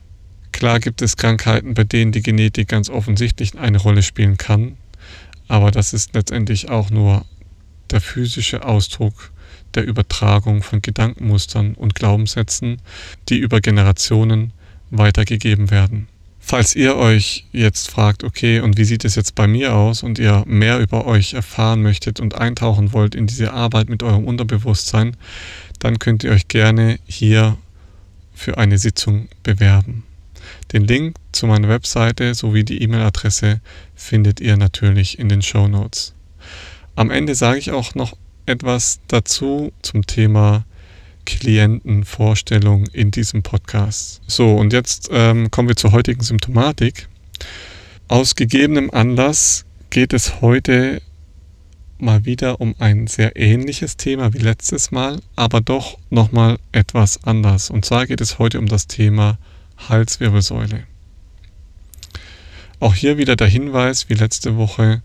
Klar 0.51 0.80
gibt 0.80 1.01
es 1.01 1.18
Krankheiten, 1.18 1.74
bei 1.74 1.84
denen 1.84 2.12
die 2.12 2.22
Genetik 2.22 2.68
ganz 2.68 2.89
offensichtlich 2.89 3.58
eine 3.58 3.80
Rolle 3.80 4.03
spielen 4.03 4.38
kann, 4.38 4.77
aber 5.48 5.72
das 5.72 5.94
ist 5.94 6.13
letztendlich 6.13 6.70
auch 6.70 6.89
nur 6.89 7.25
der 7.89 8.01
physische 8.01 8.63
Ausdruck 8.63 9.32
der 9.74 9.86
Übertragung 9.86 10.63
von 10.63 10.82
Gedankenmustern 10.82 11.75
und 11.75 11.96
Glaubenssätzen, 11.96 12.82
die 13.30 13.38
über 13.38 13.62
Generationen 13.62 14.53
weitergegeben 14.89 15.72
werden. 15.72 16.08
Falls 16.51 16.75
ihr 16.75 16.98
euch 16.98 17.46
jetzt 17.53 17.89
fragt, 17.89 18.25
okay, 18.25 18.60
und 18.60 18.77
wie 18.77 18.84
sieht 18.84 19.05
es 19.05 19.15
jetzt 19.15 19.36
bei 19.36 19.48
mir 19.48 19.74
aus 19.74 20.03
und 20.03 20.20
ihr 20.20 20.43
mehr 20.46 20.79
über 20.79 21.05
euch 21.05 21.34
erfahren 21.34 21.81
möchtet 21.81 22.20
und 22.20 22.36
eintauchen 22.36 22.91
wollt 22.91 23.15
in 23.15 23.25
diese 23.25 23.53
Arbeit 23.53 23.88
mit 23.88 24.03
eurem 24.03 24.25
Unterbewusstsein, 24.25 25.15
dann 25.79 25.98
könnt 25.98 26.25
ihr 26.25 26.31
euch 26.31 26.50
gerne 26.50 27.00
hier 27.05 27.58
für 28.34 28.58
eine 28.58 28.77
Sitzung 28.79 29.29
bewerben. 29.43 30.03
Den 30.74 30.84
Link 30.84 31.15
zu 31.31 31.48
meiner 31.48 31.70
Webseite 31.70 32.36
sowie 32.36 32.65
die 32.65 32.81
E-Mail-Adresse 32.81 33.62
findet 33.96 34.41
ihr 34.41 34.58
natürlich 34.58 35.20
in 35.20 35.29
den 35.29 35.41
Show 35.41 35.70
Notes. 35.70 36.13
Am 36.98 37.12
Ende 37.12 37.34
sage 37.34 37.60
ich 37.60 37.72
auch 37.72 37.96
noch 37.96 38.17
etwas 38.46 39.00
dazu 39.08 39.72
zum 39.84 40.05
Thema 40.05 40.65
Klientenvorstellung 41.25 42.88
in 42.88 43.12
diesem 43.12 43.44
Podcast. 43.44 44.22
So, 44.28 44.56
und 44.56 44.74
jetzt 44.74 45.10
ähm, 45.12 45.51
kommen 45.51 45.68
wir 45.68 45.75
zur 45.75 45.92
heutigen 45.92 46.22
Symptomatik. 46.22 47.08
Aus 48.08 48.36
gegebenem 48.36 48.92
Anlass 48.92 49.66
geht 49.90 50.13
es 50.13 50.42
heute 50.42 51.01
mal 51.98 52.25
wieder 52.25 52.60
um 52.60 52.75
ein 52.80 53.08
sehr 53.08 53.36
ähnliches 53.36 53.96
Thema 53.96 54.34
wie 54.34 54.40
letztes 54.40 54.92
Mal, 54.92 55.20
aber 55.36 55.62
doch 55.62 55.98
nochmal 56.10 56.58
etwas 56.72 57.24
anders. 57.24 57.70
Und 57.70 57.86
zwar 57.86 58.08
geht 58.08 58.22
es 58.22 58.40
heute 58.40 58.60
um 58.60 58.68
das 58.68 58.88
Thema 58.88 59.38
Halswirbelsäule. 59.90 60.84
Auch 62.80 62.96
hier 62.96 63.18
wieder 63.18 63.36
der 63.36 63.48
Hinweis, 63.48 64.10
wie 64.10 64.16
letzte 64.16 64.58
Woche, 64.58 65.04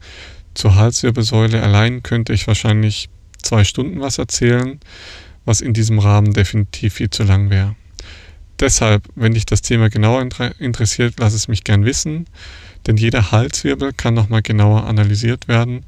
zur 0.55 0.75
Halswirbelsäule 0.75 1.63
allein 1.63 2.03
könnte 2.03 2.33
ich 2.33 2.47
wahrscheinlich 2.47 3.11
zwei 3.43 3.65
Stunden 3.65 4.01
was 4.01 4.19
erzählen 4.19 4.81
was 5.47 5.63
in 5.63 5.73
diesem 5.73 5.99
Rahmen 5.99 6.35
definitiv 6.35 6.95
viel 6.95 7.09
zu 7.09 7.23
lang 7.23 7.49
wäre. 7.49 7.75
Deshalb, 8.61 9.05
wenn 9.15 9.35
dich 9.35 9.47
das 9.47 9.63
Thema 9.63 9.89
genauer 9.89 10.27
interessiert, 10.59 11.15
lass 11.19 11.35
es 11.35 11.49
mich 11.49 11.65
gern 11.65 11.85
wissen, 11.85 12.27
denn 12.87 12.97
jeder 12.97 13.33
Halswirbel 13.33 13.93
kann 13.93 14.15
nochmal 14.15 14.43
genauer 14.43 14.87
analysiert 14.87 15.49
werden 15.49 15.85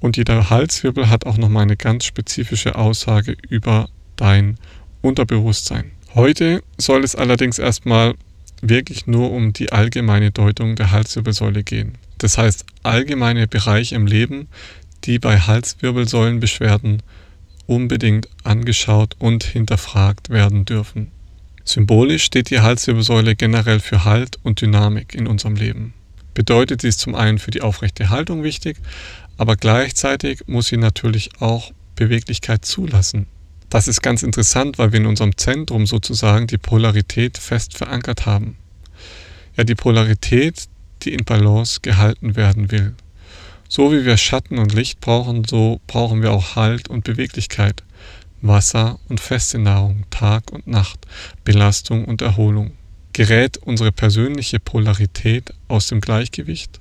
und 0.00 0.16
jeder 0.16 0.50
Halswirbel 0.50 1.08
hat 1.08 1.26
auch 1.26 1.36
nochmal 1.36 1.62
eine 1.62 1.76
ganz 1.76 2.04
spezifische 2.04 2.74
Aussage 2.74 3.36
über 3.48 3.88
dein 4.16 4.58
Unterbewusstsein. 5.00 5.92
Heute 6.14 6.62
soll 6.76 7.04
es 7.04 7.14
allerdings 7.14 7.58
erstmal 7.58 8.14
wirklich 8.60 9.06
nur 9.06 9.30
um 9.30 9.52
die 9.52 9.72
allgemeine 9.72 10.30
Deutung 10.30 10.76
der 10.76 10.90
Halswirbelsäule 10.90 11.62
gehen. 11.62 11.96
Das 12.18 12.36
heißt 12.36 12.66
allgemeine 12.82 13.46
Bereiche 13.46 13.94
im 13.94 14.06
Leben, 14.06 14.48
die 15.04 15.18
bei 15.18 15.38
Halswirbelsäulenbeschwerden 15.38 17.02
unbedingt 17.70 18.28
angeschaut 18.42 19.14
und 19.20 19.44
hinterfragt 19.44 20.28
werden 20.28 20.64
dürfen. 20.64 21.12
Symbolisch 21.64 22.24
steht 22.24 22.50
die 22.50 22.58
Halswirbelsäule 22.58 23.36
generell 23.36 23.78
für 23.78 24.04
Halt 24.04 24.40
und 24.42 24.60
Dynamik 24.60 25.14
in 25.14 25.28
unserem 25.28 25.54
Leben. 25.54 25.94
Bedeutet, 26.34 26.80
sie 26.80 26.88
ist 26.88 26.98
zum 26.98 27.14
einen 27.14 27.38
für 27.38 27.52
die 27.52 27.60
aufrechte 27.60 28.10
Haltung 28.10 28.42
wichtig, 28.42 28.76
aber 29.36 29.54
gleichzeitig 29.54 30.48
muss 30.48 30.66
sie 30.66 30.78
natürlich 30.78 31.30
auch 31.40 31.70
Beweglichkeit 31.94 32.64
zulassen. 32.64 33.26
Das 33.68 33.86
ist 33.86 34.02
ganz 34.02 34.24
interessant, 34.24 34.78
weil 34.78 34.90
wir 34.90 34.98
in 34.98 35.06
unserem 35.06 35.36
Zentrum 35.36 35.86
sozusagen 35.86 36.48
die 36.48 36.58
Polarität 36.58 37.38
fest 37.38 37.78
verankert 37.78 38.26
haben. 38.26 38.56
Ja, 39.56 39.62
die 39.62 39.76
Polarität, 39.76 40.64
die 41.02 41.12
in 41.12 41.24
Balance 41.24 41.78
gehalten 41.82 42.34
werden 42.34 42.72
will. 42.72 42.94
So 43.72 43.92
wie 43.92 44.04
wir 44.04 44.16
Schatten 44.16 44.58
und 44.58 44.74
Licht 44.74 45.00
brauchen, 45.00 45.44
so 45.44 45.80
brauchen 45.86 46.22
wir 46.22 46.32
auch 46.32 46.56
Halt 46.56 46.88
und 46.88 47.04
Beweglichkeit, 47.04 47.84
Wasser 48.42 48.98
und 49.08 49.20
feste 49.20 49.60
Nahrung, 49.60 50.02
Tag 50.10 50.50
und 50.50 50.66
Nacht, 50.66 51.06
Belastung 51.44 52.04
und 52.04 52.20
Erholung. 52.20 52.72
Gerät 53.12 53.58
unsere 53.58 53.92
persönliche 53.92 54.58
Polarität 54.58 55.54
aus 55.68 55.86
dem 55.86 56.00
Gleichgewicht, 56.00 56.80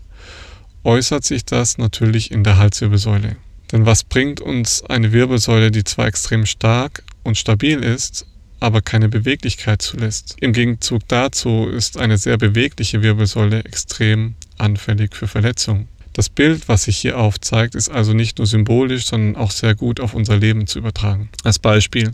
äußert 0.84 1.24
sich 1.24 1.46
das 1.46 1.78
natürlich 1.78 2.32
in 2.32 2.44
der 2.44 2.58
Halswirbelsäule. 2.58 3.36
Denn 3.72 3.86
was 3.86 4.04
bringt 4.04 4.42
uns 4.42 4.84
eine 4.84 5.12
Wirbelsäule, 5.12 5.70
die 5.70 5.84
zwar 5.84 6.08
extrem 6.08 6.48
stark 6.48 7.04
und 7.22 7.38
stabil 7.38 7.84
ist, 7.84 8.26
aber 8.60 8.82
keine 8.82 9.10
Beweglichkeit 9.10 9.84
zulässt? 9.84 10.38
Im 10.42 10.54
Gegenzug 10.54 11.08
dazu 11.08 11.68
ist 11.68 11.98
eine 11.98 12.18
sehr 12.18 12.40
bewegliche 12.40 13.04
Wirbelsäule 13.04 13.64
extrem 13.64 14.34
anfällig 14.58 15.16
für 15.16 15.28
Verletzungen. 15.28 15.88
Das 16.14 16.30
Bild, 16.30 16.68
was 16.68 16.84
sich 16.84 16.98
hier 16.98 17.18
aufzeigt, 17.18 17.76
ist 17.76 17.90
also 17.90 18.14
nicht 18.14 18.40
nur 18.40 18.48
symbolisch, 18.48 19.06
sondern 19.06 19.36
auch 19.36 19.52
sehr 19.52 19.76
gut 19.76 20.00
auf 20.00 20.14
unser 20.14 20.38
Leben 20.38 20.68
zu 20.68 20.80
übertragen. 20.80 21.30
Als 21.44 21.60
Beispiel. 21.60 22.12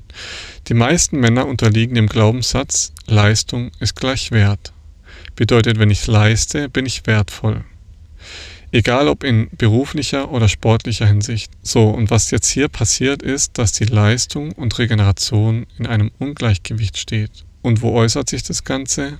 Die 0.67 0.73
meisten 0.73 1.19
Männer 1.19 1.47
unterliegen 1.47 1.95
dem 1.95 2.07
Glaubenssatz, 2.07 2.91
Leistung 3.07 3.71
ist 3.79 3.95
gleich 3.95 4.31
Wert. 4.31 4.73
Bedeutet, 5.35 5.79
wenn 5.79 5.89
ich 5.89 6.07
leiste, 6.07 6.69
bin 6.69 6.85
ich 6.85 7.07
wertvoll. 7.07 7.63
Egal 8.71 9.07
ob 9.07 9.23
in 9.23 9.49
beruflicher 9.57 10.31
oder 10.31 10.49
sportlicher 10.49 11.05
Hinsicht. 11.05 11.51
So, 11.61 11.89
und 11.89 12.11
was 12.11 12.31
jetzt 12.31 12.49
hier 12.49 12.67
passiert 12.67 13.23
ist, 13.23 13.57
dass 13.57 13.71
die 13.71 13.85
Leistung 13.85 14.51
und 14.51 14.77
Regeneration 14.77 15.65
in 15.77 15.87
einem 15.87 16.11
Ungleichgewicht 16.19 16.97
steht. 16.97 17.45
Und 17.61 17.81
wo 17.81 17.93
äußert 17.93 18.29
sich 18.29 18.43
das 18.43 18.65
Ganze? 18.65 19.19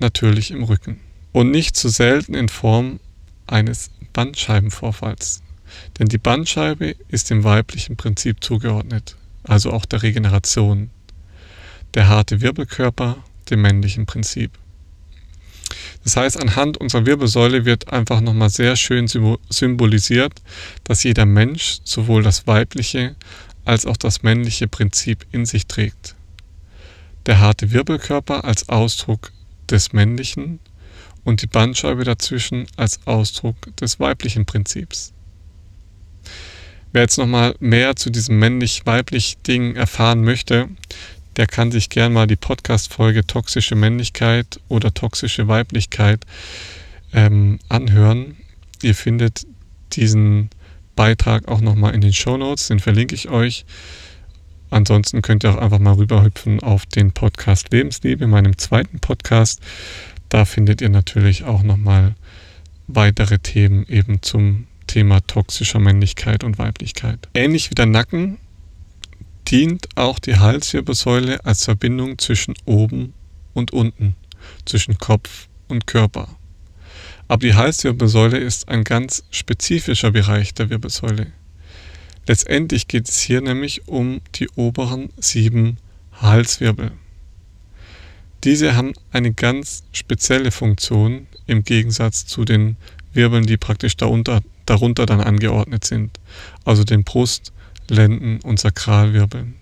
Natürlich 0.00 0.50
im 0.50 0.64
Rücken. 0.64 0.98
Und 1.30 1.50
nicht 1.52 1.76
zu 1.76 1.88
selten 1.88 2.34
in 2.34 2.48
Form 2.48 2.98
eines 3.46 3.90
Bandscheibenvorfalls. 4.12 5.42
Denn 5.98 6.08
die 6.08 6.18
Bandscheibe 6.18 6.94
ist 7.08 7.30
dem 7.30 7.44
weiblichen 7.44 7.96
Prinzip 7.96 8.42
zugeordnet, 8.42 9.16
also 9.42 9.72
auch 9.72 9.84
der 9.84 10.02
Regeneration. 10.02 10.90
Der 11.94 12.08
harte 12.08 12.40
Wirbelkörper 12.40 13.16
dem 13.50 13.62
männlichen 13.62 14.06
Prinzip. 14.06 14.50
Das 16.02 16.16
heißt, 16.16 16.40
anhand 16.40 16.76
unserer 16.76 17.06
Wirbelsäule 17.06 17.64
wird 17.64 17.92
einfach 17.92 18.20
nochmal 18.20 18.50
sehr 18.50 18.76
schön 18.76 19.08
symbolisiert, 19.48 20.42
dass 20.84 21.02
jeder 21.02 21.24
Mensch 21.24 21.78
sowohl 21.84 22.22
das 22.22 22.46
weibliche 22.46 23.16
als 23.64 23.86
auch 23.86 23.96
das 23.96 24.22
männliche 24.22 24.68
Prinzip 24.68 25.24
in 25.32 25.46
sich 25.46 25.66
trägt. 25.66 26.14
Der 27.26 27.40
harte 27.40 27.72
Wirbelkörper 27.72 28.44
als 28.44 28.68
Ausdruck 28.68 29.32
des 29.70 29.94
männlichen 29.94 30.60
und 31.24 31.42
die 31.42 31.46
Bandscheibe 31.46 32.04
dazwischen 32.04 32.66
als 32.76 33.00
Ausdruck 33.06 33.56
des 33.76 33.98
weiblichen 33.98 34.46
Prinzips. 34.46 35.12
Wer 36.92 37.02
jetzt 37.02 37.18
nochmal 37.18 37.56
mehr 37.58 37.96
zu 37.96 38.10
diesem 38.10 38.38
männlich-weiblich 38.38 39.38
Ding 39.46 39.74
erfahren 39.74 40.22
möchte, 40.22 40.68
der 41.36 41.46
kann 41.46 41.72
sich 41.72 41.88
gern 41.88 42.12
mal 42.12 42.28
die 42.28 42.36
Podcast-Folge 42.36 43.26
Toxische 43.26 43.74
Männlichkeit 43.74 44.60
oder 44.68 44.94
Toxische 44.94 45.48
Weiblichkeit 45.48 46.24
ähm, 47.12 47.58
anhören. 47.68 48.36
Ihr 48.82 48.94
findet 48.94 49.44
diesen 49.92 50.50
Beitrag 50.94 51.48
auch 51.48 51.60
nochmal 51.60 51.94
in 51.94 52.00
den 52.00 52.12
Show 52.12 52.36
Notes, 52.36 52.68
den 52.68 52.78
verlinke 52.78 53.16
ich 53.16 53.28
euch. 53.28 53.64
Ansonsten 54.70 55.22
könnt 55.22 55.44
ihr 55.44 55.50
auch 55.50 55.60
einfach 55.60 55.78
mal 55.78 55.94
rüberhüpfen 55.94 56.60
auf 56.60 56.86
den 56.86 57.12
Podcast 57.12 57.72
Lebensliebe, 57.72 58.26
meinem 58.26 58.58
zweiten 58.58 58.98
Podcast. 59.00 59.60
Da 60.28 60.44
findet 60.44 60.80
ihr 60.80 60.88
natürlich 60.88 61.44
auch 61.44 61.62
nochmal 61.62 62.14
weitere 62.86 63.38
Themen 63.38 63.86
eben 63.86 64.22
zum 64.22 64.66
Thema 64.86 65.20
toxischer 65.20 65.78
Männlichkeit 65.78 66.44
und 66.44 66.58
Weiblichkeit. 66.58 67.28
Ähnlich 67.34 67.70
wie 67.70 67.74
der 67.74 67.86
Nacken 67.86 68.38
dient 69.48 69.88
auch 69.96 70.18
die 70.18 70.36
Halswirbelsäule 70.36 71.44
als 71.44 71.64
Verbindung 71.64 72.18
zwischen 72.18 72.54
oben 72.64 73.12
und 73.52 73.72
unten, 73.72 74.16
zwischen 74.64 74.98
Kopf 74.98 75.48
und 75.68 75.86
Körper. 75.86 76.28
Aber 77.28 77.46
die 77.46 77.54
Halswirbelsäule 77.54 78.38
ist 78.38 78.68
ein 78.68 78.84
ganz 78.84 79.24
spezifischer 79.30 80.10
Bereich 80.10 80.54
der 80.54 80.70
Wirbelsäule. 80.70 81.32
Letztendlich 82.26 82.88
geht 82.88 83.08
es 83.08 83.20
hier 83.20 83.40
nämlich 83.40 83.88
um 83.88 84.20
die 84.34 84.48
oberen 84.56 85.10
sieben 85.18 85.78
Halswirbel. 86.12 86.92
Diese 88.44 88.76
haben 88.76 88.92
eine 89.10 89.32
ganz 89.32 89.84
spezielle 89.92 90.50
Funktion 90.50 91.26
im 91.46 91.64
Gegensatz 91.64 92.26
zu 92.26 92.44
den 92.44 92.76
Wirbeln, 93.14 93.46
die 93.46 93.56
praktisch 93.56 93.96
darunter, 93.96 94.42
darunter 94.66 95.06
dann 95.06 95.22
angeordnet 95.22 95.84
sind, 95.84 96.20
also 96.64 96.84
den 96.84 97.04
Brust-, 97.04 97.52
Lenden- 97.88 98.40
und 98.40 98.60
Sakralwirbeln. 98.60 99.54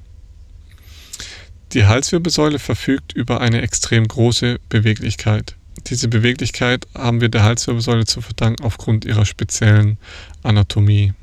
Die 1.73 1.87
Halswirbelsäule 1.87 2.59
verfügt 2.59 3.13
über 3.13 3.41
eine 3.41 3.63
extrem 3.63 4.07
große 4.07 4.59
Beweglichkeit. 4.69 5.57
Diese 5.87 6.09
Beweglichkeit 6.09 6.87
haben 6.95 7.21
wir 7.21 7.29
der 7.29 7.45
Halswirbelsäule 7.45 8.05
zu 8.05 8.21
verdanken 8.21 8.65
aufgrund 8.65 9.05
ihrer 9.05 9.25
speziellen 9.25 9.97
Anatomie. 10.43 11.15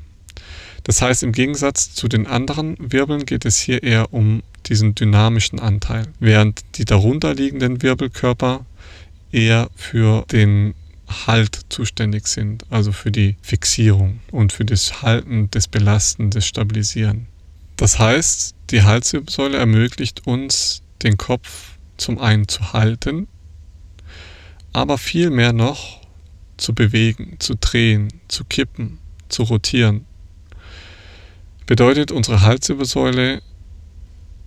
Das 0.84 1.02
heißt, 1.02 1.22
im 1.22 1.32
Gegensatz 1.32 1.94
zu 1.94 2.08
den 2.08 2.26
anderen 2.26 2.76
Wirbeln 2.78 3.26
geht 3.26 3.44
es 3.44 3.58
hier 3.58 3.82
eher 3.82 4.12
um 4.12 4.42
diesen 4.66 4.94
dynamischen 4.94 5.58
Anteil, 5.58 6.06
während 6.18 6.62
die 6.76 6.84
darunterliegenden 6.84 7.82
Wirbelkörper 7.82 8.64
eher 9.32 9.68
für 9.76 10.24
den 10.32 10.74
Halt 11.26 11.60
zuständig 11.70 12.28
sind, 12.28 12.64
also 12.70 12.92
für 12.92 13.10
die 13.10 13.36
Fixierung 13.42 14.20
und 14.30 14.52
für 14.52 14.64
das 14.64 15.02
Halten, 15.02 15.48
das 15.50 15.66
Belasten, 15.66 16.30
das 16.30 16.46
Stabilisieren. 16.46 17.26
Das 17.76 17.98
heißt, 17.98 18.54
die 18.70 18.82
Halswirbelsäule 18.82 19.56
ermöglicht 19.56 20.26
uns, 20.26 20.82
den 21.02 21.16
Kopf 21.16 21.78
zum 21.96 22.18
einen 22.18 22.46
zu 22.46 22.72
halten, 22.72 23.26
aber 24.72 24.98
vielmehr 24.98 25.52
noch 25.52 26.00
zu 26.56 26.74
bewegen, 26.74 27.36
zu 27.40 27.54
drehen, 27.56 28.12
zu 28.28 28.44
kippen, 28.44 28.98
zu 29.28 29.42
rotieren. 29.42 30.04
Bedeutet, 31.70 32.10
unsere 32.10 32.40
Halswirbelsäule 32.40 33.42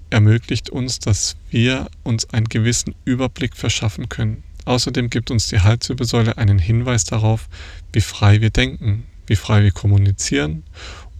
ermöglicht 0.09 0.69
uns, 0.69 0.99
dass 0.99 1.38
wir 1.49 1.88
uns 2.03 2.29
einen 2.33 2.49
gewissen 2.49 2.95
Überblick 3.05 3.55
verschaffen 3.55 4.09
können. 4.09 4.43
Außerdem 4.65 5.09
gibt 5.09 5.31
uns 5.31 5.47
die 5.47 5.62
Halswirbelsäule 5.62 6.38
einen 6.38 6.59
Hinweis 6.59 7.05
darauf, 7.05 7.47
wie 7.93 8.01
frei 8.01 8.41
wir 8.41 8.49
denken, 8.49 9.05
wie 9.25 9.38
frei 9.38 9.63
wir 9.63 9.71
kommunizieren 9.71 10.63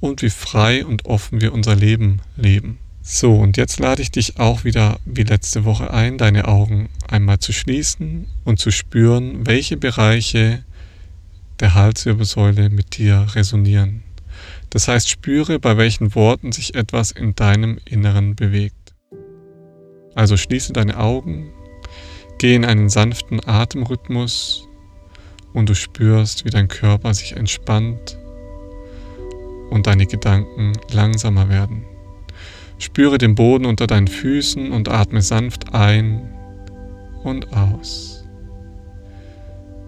und 0.02 0.22
wie 0.24 0.30
frei 0.30 0.86
und 0.86 1.06
offen 1.06 1.40
wir 1.40 1.54
unser 1.54 1.78
Leben 1.78 2.20
leben. 2.36 2.80
So, 3.02 3.38
und 3.38 3.56
jetzt 3.56 3.80
lade 3.80 4.02
ich 4.02 4.12
dich 4.12 4.38
auch 4.42 4.66
wieder 4.66 5.00
wie 5.06 5.24
letzte 5.24 5.64
Woche 5.64 5.94
ein, 5.94 6.18
deine 6.18 6.50
Augen 6.50 6.90
einmal 7.08 7.40
zu 7.40 7.54
schließen 7.54 8.28
und 8.44 8.60
zu 8.60 8.72
spüren, 8.72 9.48
welche 9.48 9.78
Bereiche 9.78 10.66
der 11.62 11.76
Halswirbelsäule 11.76 12.70
mit 12.70 12.98
dir 12.98 13.26
resonieren. 13.36 14.04
Das 14.74 14.88
heißt, 14.88 15.08
spüre, 15.08 15.60
bei 15.60 15.78
welchen 15.78 16.16
Worten 16.16 16.52
sich 16.52 16.74
etwas 16.74 17.12
in 17.12 17.36
deinem 17.36 17.78
Inneren 17.86 18.36
bewegt. 18.36 18.96
Also 20.16 20.36
schließe 20.36 20.74
deine 20.74 20.98
Augen, 20.98 21.54
geh 22.40 22.56
in 22.56 22.66
einen 22.66 22.90
sanften 22.90 23.40
Atemrhythmus 23.48 24.68
und 25.54 25.70
du 25.70 25.76
spürst, 25.76 26.44
wie 26.44 26.50
dein 26.50 26.70
Körper 26.70 27.14
sich 27.14 27.34
entspannt 27.34 28.18
und 29.70 29.86
deine 29.86 30.08
Gedanken 30.08 30.74
langsamer 30.92 31.50
werden. 31.50 31.86
Spüre 32.80 33.20
den 33.20 33.36
Boden 33.36 33.68
unter 33.68 33.86
deinen 33.86 34.08
Füßen 34.08 34.72
und 34.72 34.90
atme 34.90 35.22
sanft 35.22 35.76
ein 35.76 36.34
und 37.24 37.56
aus. 37.56 38.26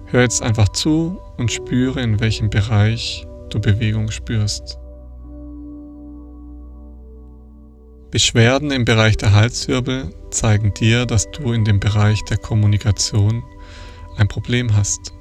Hör 0.06 0.21
jetzt 0.21 0.43
einfach 0.43 0.69
zu 0.69 1.19
und 1.38 1.52
spüre, 1.52 2.02
in 2.02 2.19
welchem 2.19 2.52
Bereich 2.52 3.26
du 3.56 3.62
Bewegung 3.62 4.12
spürst. 4.12 4.78
Beschwerden 8.12 8.72
im 8.72 8.86
Bereich 8.86 9.18
der 9.18 9.34
Halswirbel 9.34 10.13
zeigen 10.30 10.74
dir, 10.74 11.06
dass 11.06 11.32
du 11.32 11.54
in 11.54 11.65
dem 11.65 11.80
Bereich 11.80 12.22
der 12.26 12.38
Kommunikation 12.38 13.44
ein 14.18 14.28
Problem 14.28 14.76
hast. 14.76 15.13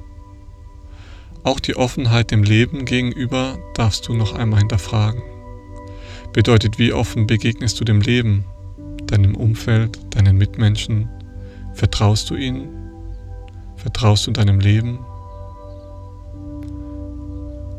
Auch 1.44 1.60
die 1.60 1.76
Offenheit 1.76 2.30
dem 2.30 2.42
Leben 2.42 2.84
gegenüber 2.84 3.58
darfst 3.74 4.08
du 4.08 4.14
noch 4.14 4.34
einmal 4.34 4.60
hinterfragen. 4.60 5.22
Bedeutet, 6.32 6.78
wie 6.78 6.92
offen 6.92 7.26
begegnest 7.26 7.78
du 7.78 7.84
dem 7.84 8.00
Leben, 8.00 8.44
deinem 9.06 9.36
Umfeld, 9.36 9.98
deinen 10.14 10.36
Mitmenschen? 10.36 11.08
Vertraust 11.74 12.30
du 12.30 12.34
ihnen? 12.34 12.68
Vertraust 13.76 14.26
du 14.26 14.32
deinem 14.32 14.58
Leben? 14.58 14.98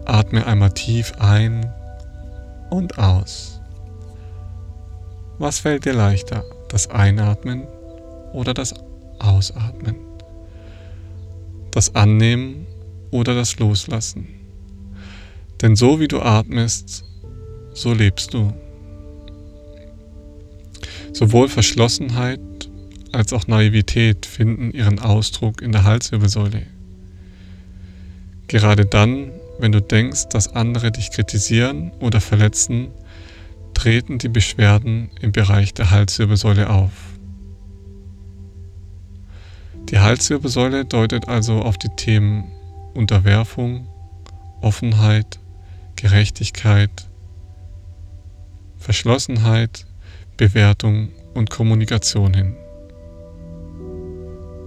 Atme 0.08 0.46
einmal 0.46 0.72
tief 0.72 1.14
ein 1.20 1.72
und 2.70 2.98
aus. 2.98 3.62
Was 5.38 5.60
fällt 5.60 5.86
dir 5.86 5.94
leichter, 5.94 6.44
das 6.70 6.90
Einatmen 6.90 7.68
oder 8.34 8.54
das 8.54 8.74
Ausatmen? 9.20 9.96
Das 11.72 11.94
Annehmen 11.94 12.66
oder 13.12 13.36
das 13.36 13.60
Loslassen? 13.60 14.28
Denn 15.62 15.76
so 15.76 16.00
wie 16.00 16.08
du 16.08 16.22
atmest, 16.22 17.04
so 17.74 17.94
lebst 17.94 18.34
du. 18.34 18.54
Sowohl 21.14 21.48
Verschlossenheit 21.48 22.40
als 23.12 23.32
auch 23.34 23.48
Naivität 23.48 24.26
finden 24.26 24.72
ihren 24.72 25.00
Ausdruck 25.00 25.62
in 25.62 25.72
der 25.72 25.86
Halswirbelsäule. 25.86 26.64
Gerade 28.48 28.86
dann, 28.86 29.32
wenn 29.60 29.72
du 29.72 29.82
denkst, 29.82 30.30
dass 30.30 30.54
andere 30.54 30.92
dich 30.92 31.12
kritisieren 31.12 31.92
oder 32.00 32.22
verletzen, 32.22 32.90
treten 33.74 34.18
die 34.18 34.30
Beschwerden 34.30 35.10
im 35.22 35.32
Bereich 35.32 35.74
der 35.74 35.92
Halswirbelsäule 35.92 36.70
auf. 36.70 36.92
Die 39.90 40.00
Halswirbelsäule 40.00 40.86
deutet 40.86 41.28
also 41.28 41.62
auf 41.62 41.78
die 41.78 41.90
Themen 41.96 42.46
Unterwerfung, 42.94 43.88
Offenheit, 44.62 45.40
Gerechtigkeit, 45.96 47.08
Verschlossenheit, 48.78 49.86
Bewertung 50.38 51.10
und 51.34 51.50
Kommunikation 51.50 52.34
hin. 52.34 52.56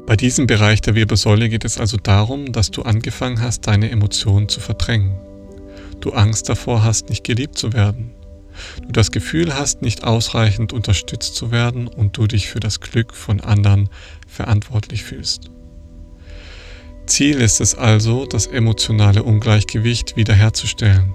Bei 0.09 0.17
diesem 0.17 0.47
Bereich 0.47 0.81
der 0.81 0.95
Wirbelsäule 0.95 1.51
geht 1.51 1.67
es 1.67 1.77
also 1.77 1.99
darum, 1.99 2.51
dass 2.51 2.71
du 2.71 2.81
angefangen 2.81 3.43
hast, 3.43 3.67
deine 3.67 3.91
Emotionen 3.91 4.49
zu 4.49 4.59
verdrängen. 4.59 5.13
Du 6.01 6.13
Angst 6.13 6.49
davor 6.49 6.83
hast, 6.83 7.11
nicht 7.11 7.25
geliebt 7.25 7.59
zu 7.59 7.75
werden. 7.75 8.13
Du 8.81 8.91
das 8.91 9.11
Gefühl 9.11 9.55
hast, 9.55 9.83
nicht 9.83 10.05
ausreichend 10.05 10.73
unterstützt 10.73 11.35
zu 11.35 11.51
werden 11.51 11.89
und 11.89 12.17
du 12.17 12.27
dich 12.27 12.49
für 12.49 12.59
das 12.59 12.81
Glück 12.81 13.15
von 13.15 13.43
anderen 13.43 13.91
verantwortlich 14.27 15.05
fühlst. 15.05 15.51
Ziel 17.05 17.43
ist 17.43 17.61
es 17.61 17.75
also, 17.75 18.25
das 18.25 18.47
emotionale 18.47 19.23
Ungleichgewicht 19.23 20.17
wiederherzustellen. 20.17 21.13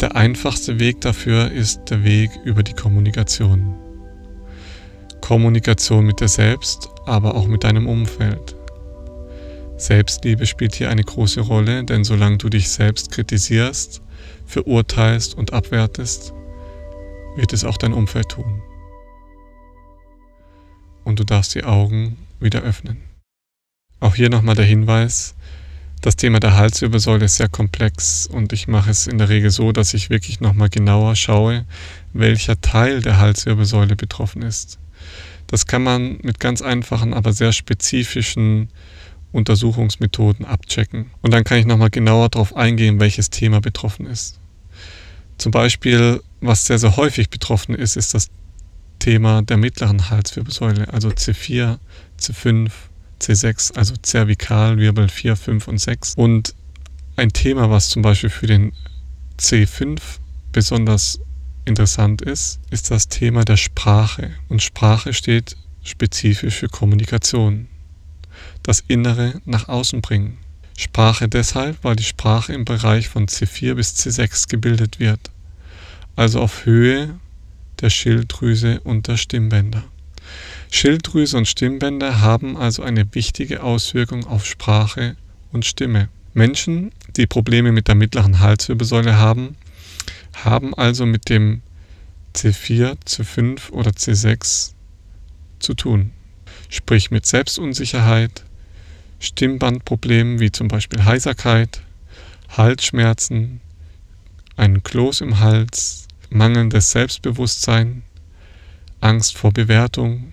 Der 0.00 0.16
einfachste 0.16 0.78
Weg 0.80 1.02
dafür 1.02 1.50
ist 1.52 1.90
der 1.90 2.04
Weg 2.04 2.30
über 2.46 2.62
die 2.62 2.72
Kommunikation. 2.72 3.85
Kommunikation 5.26 6.06
mit 6.06 6.20
dir 6.20 6.28
selbst, 6.28 6.88
aber 7.04 7.34
auch 7.34 7.48
mit 7.48 7.64
deinem 7.64 7.88
Umfeld. 7.88 8.54
Selbstliebe 9.76 10.46
spielt 10.46 10.76
hier 10.76 10.88
eine 10.88 11.02
große 11.02 11.40
Rolle, 11.40 11.82
denn 11.82 12.04
solange 12.04 12.36
du 12.36 12.48
dich 12.48 12.68
selbst 12.68 13.10
kritisierst, 13.10 14.02
verurteilst 14.46 15.34
und 15.34 15.52
abwertest, 15.52 16.32
wird 17.34 17.52
es 17.52 17.64
auch 17.64 17.76
dein 17.76 17.92
Umfeld 17.92 18.28
tun. 18.28 18.62
Und 21.02 21.18
du 21.18 21.24
darfst 21.24 21.56
die 21.56 21.64
Augen 21.64 22.18
wieder 22.38 22.62
öffnen. 22.62 23.02
Auch 23.98 24.14
hier 24.14 24.30
nochmal 24.30 24.54
der 24.54 24.64
Hinweis, 24.64 25.34
das 26.02 26.14
Thema 26.14 26.38
der 26.38 26.54
Halswirbelsäule 26.54 27.24
ist 27.24 27.34
sehr 27.34 27.48
komplex 27.48 28.28
und 28.28 28.52
ich 28.52 28.68
mache 28.68 28.92
es 28.92 29.08
in 29.08 29.18
der 29.18 29.28
Regel 29.28 29.50
so, 29.50 29.72
dass 29.72 29.92
ich 29.92 30.08
wirklich 30.08 30.38
nochmal 30.38 30.68
genauer 30.68 31.16
schaue, 31.16 31.64
welcher 32.12 32.60
Teil 32.60 33.02
der 33.02 33.18
Halswirbelsäule 33.18 33.96
betroffen 33.96 34.42
ist. 34.42 34.78
Das 35.46 35.66
kann 35.66 35.82
man 35.82 36.18
mit 36.22 36.40
ganz 36.40 36.62
einfachen, 36.62 37.14
aber 37.14 37.32
sehr 37.32 37.52
spezifischen 37.52 38.68
Untersuchungsmethoden 39.32 40.44
abchecken. 40.44 41.10
Und 41.22 41.32
dann 41.32 41.44
kann 41.44 41.58
ich 41.58 41.66
nochmal 41.66 41.90
genauer 41.90 42.28
darauf 42.30 42.56
eingehen, 42.56 43.00
welches 43.00 43.30
Thema 43.30 43.60
betroffen 43.60 44.06
ist. 44.06 44.40
Zum 45.38 45.52
Beispiel, 45.52 46.22
was 46.40 46.64
sehr, 46.64 46.78
sehr 46.78 46.96
häufig 46.96 47.28
betroffen 47.28 47.74
ist, 47.74 47.96
ist 47.96 48.14
das 48.14 48.28
Thema 48.98 49.42
der 49.42 49.58
mittleren 49.58 50.08
Halswirbelsäule, 50.10 50.92
also 50.92 51.08
C4, 51.10 51.78
C5, 52.18 52.70
C6, 53.20 53.76
also 53.76 53.94
Zervikalwirbel 54.00 55.08
4, 55.08 55.36
5 55.36 55.68
und 55.68 55.78
6. 55.78 56.14
Und 56.14 56.54
ein 57.16 57.30
Thema, 57.30 57.70
was 57.70 57.90
zum 57.90 58.02
Beispiel 58.02 58.30
für 58.30 58.46
den 58.46 58.72
C5 59.38 60.00
besonders 60.52 61.20
interessant 61.66 62.22
ist, 62.22 62.60
ist 62.70 62.90
das 62.90 63.08
Thema 63.08 63.44
der 63.44 63.56
Sprache. 63.56 64.30
Und 64.48 64.62
Sprache 64.62 65.12
steht 65.12 65.56
spezifisch 65.82 66.54
für 66.56 66.68
Kommunikation. 66.68 67.68
Das 68.62 68.82
Innere 68.88 69.40
nach 69.44 69.68
außen 69.68 70.00
bringen. 70.00 70.38
Sprache 70.76 71.28
deshalb, 71.28 71.82
weil 71.82 71.96
die 71.96 72.04
Sprache 72.04 72.52
im 72.52 72.64
Bereich 72.64 73.08
von 73.08 73.26
C4 73.26 73.74
bis 73.74 73.94
C6 73.94 74.48
gebildet 74.48 75.00
wird, 75.00 75.20
also 76.16 76.40
auf 76.40 76.66
Höhe 76.66 77.18
der 77.80 77.90
Schilddrüse 77.90 78.80
und 78.80 79.08
der 79.08 79.16
Stimmbänder. 79.16 79.84
Schilddrüse 80.70 81.36
und 81.38 81.48
Stimmbänder 81.48 82.20
haben 82.20 82.56
also 82.56 82.82
eine 82.82 83.14
wichtige 83.14 83.62
Auswirkung 83.62 84.26
auf 84.26 84.44
Sprache 84.44 85.16
und 85.52 85.64
Stimme. 85.64 86.08
Menschen, 86.34 86.92
die 87.16 87.26
Probleme 87.26 87.72
mit 87.72 87.88
der 87.88 87.94
mittleren 87.94 88.40
Halswirbelsäule 88.40 89.16
haben, 89.16 89.56
haben 90.44 90.74
also 90.74 91.06
mit 91.06 91.28
dem 91.28 91.62
C4, 92.34 92.96
C5 93.04 93.70
oder 93.70 93.90
C6 93.90 94.72
zu 95.58 95.74
tun. 95.74 96.12
Sprich 96.68 97.10
mit 97.10 97.26
Selbstunsicherheit, 97.26 98.44
Stimmbandproblemen 99.18 100.40
wie 100.40 100.52
zum 100.52 100.68
Beispiel 100.68 101.04
Heiserkeit, 101.04 101.82
Halsschmerzen, 102.48 103.60
einen 104.56 104.82
Kloß 104.82 105.22
im 105.22 105.40
Hals, 105.40 106.06
mangelndes 106.30 106.90
Selbstbewusstsein, 106.90 108.02
Angst 109.00 109.36
vor 109.36 109.52
Bewertung, 109.52 110.32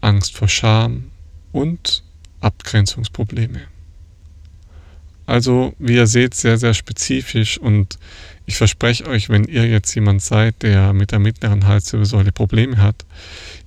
Angst 0.00 0.36
vor 0.36 0.48
Scham 0.48 1.10
und 1.52 2.02
Abgrenzungsprobleme. 2.40 3.73
Also, 5.26 5.74
wie 5.78 5.94
ihr 5.94 6.06
seht, 6.06 6.34
sehr, 6.34 6.58
sehr 6.58 6.74
spezifisch 6.74 7.58
und 7.58 7.98
ich 8.46 8.56
verspreche 8.56 9.06
euch, 9.06 9.30
wenn 9.30 9.44
ihr 9.44 9.66
jetzt 9.66 9.94
jemand 9.94 10.22
seid, 10.22 10.62
der 10.62 10.92
mit 10.92 11.12
der 11.12 11.18
mittleren 11.18 11.66
Halswirbelsäule 11.66 12.30
Probleme 12.30 12.76
hat, 12.76 13.06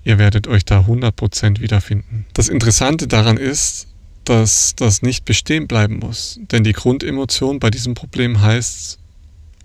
ihr 0.04 0.20
werdet 0.20 0.48
euch 0.48 0.66
da 0.66 0.82
100% 0.82 1.60
wiederfinden. 1.60 2.26
Das 2.34 2.48
Interessante 2.48 3.08
daran 3.08 3.38
ist, 3.38 3.88
dass 4.24 4.76
das 4.76 5.02
nicht 5.02 5.26
bestehen 5.26 5.68
bleiben 5.68 6.00
muss, 6.00 6.40
denn 6.52 6.64
die 6.64 6.74
Grundemotion 6.74 7.60
bei 7.60 7.70
diesem 7.70 7.96
Problem 7.96 8.42
heißt 8.42 9.00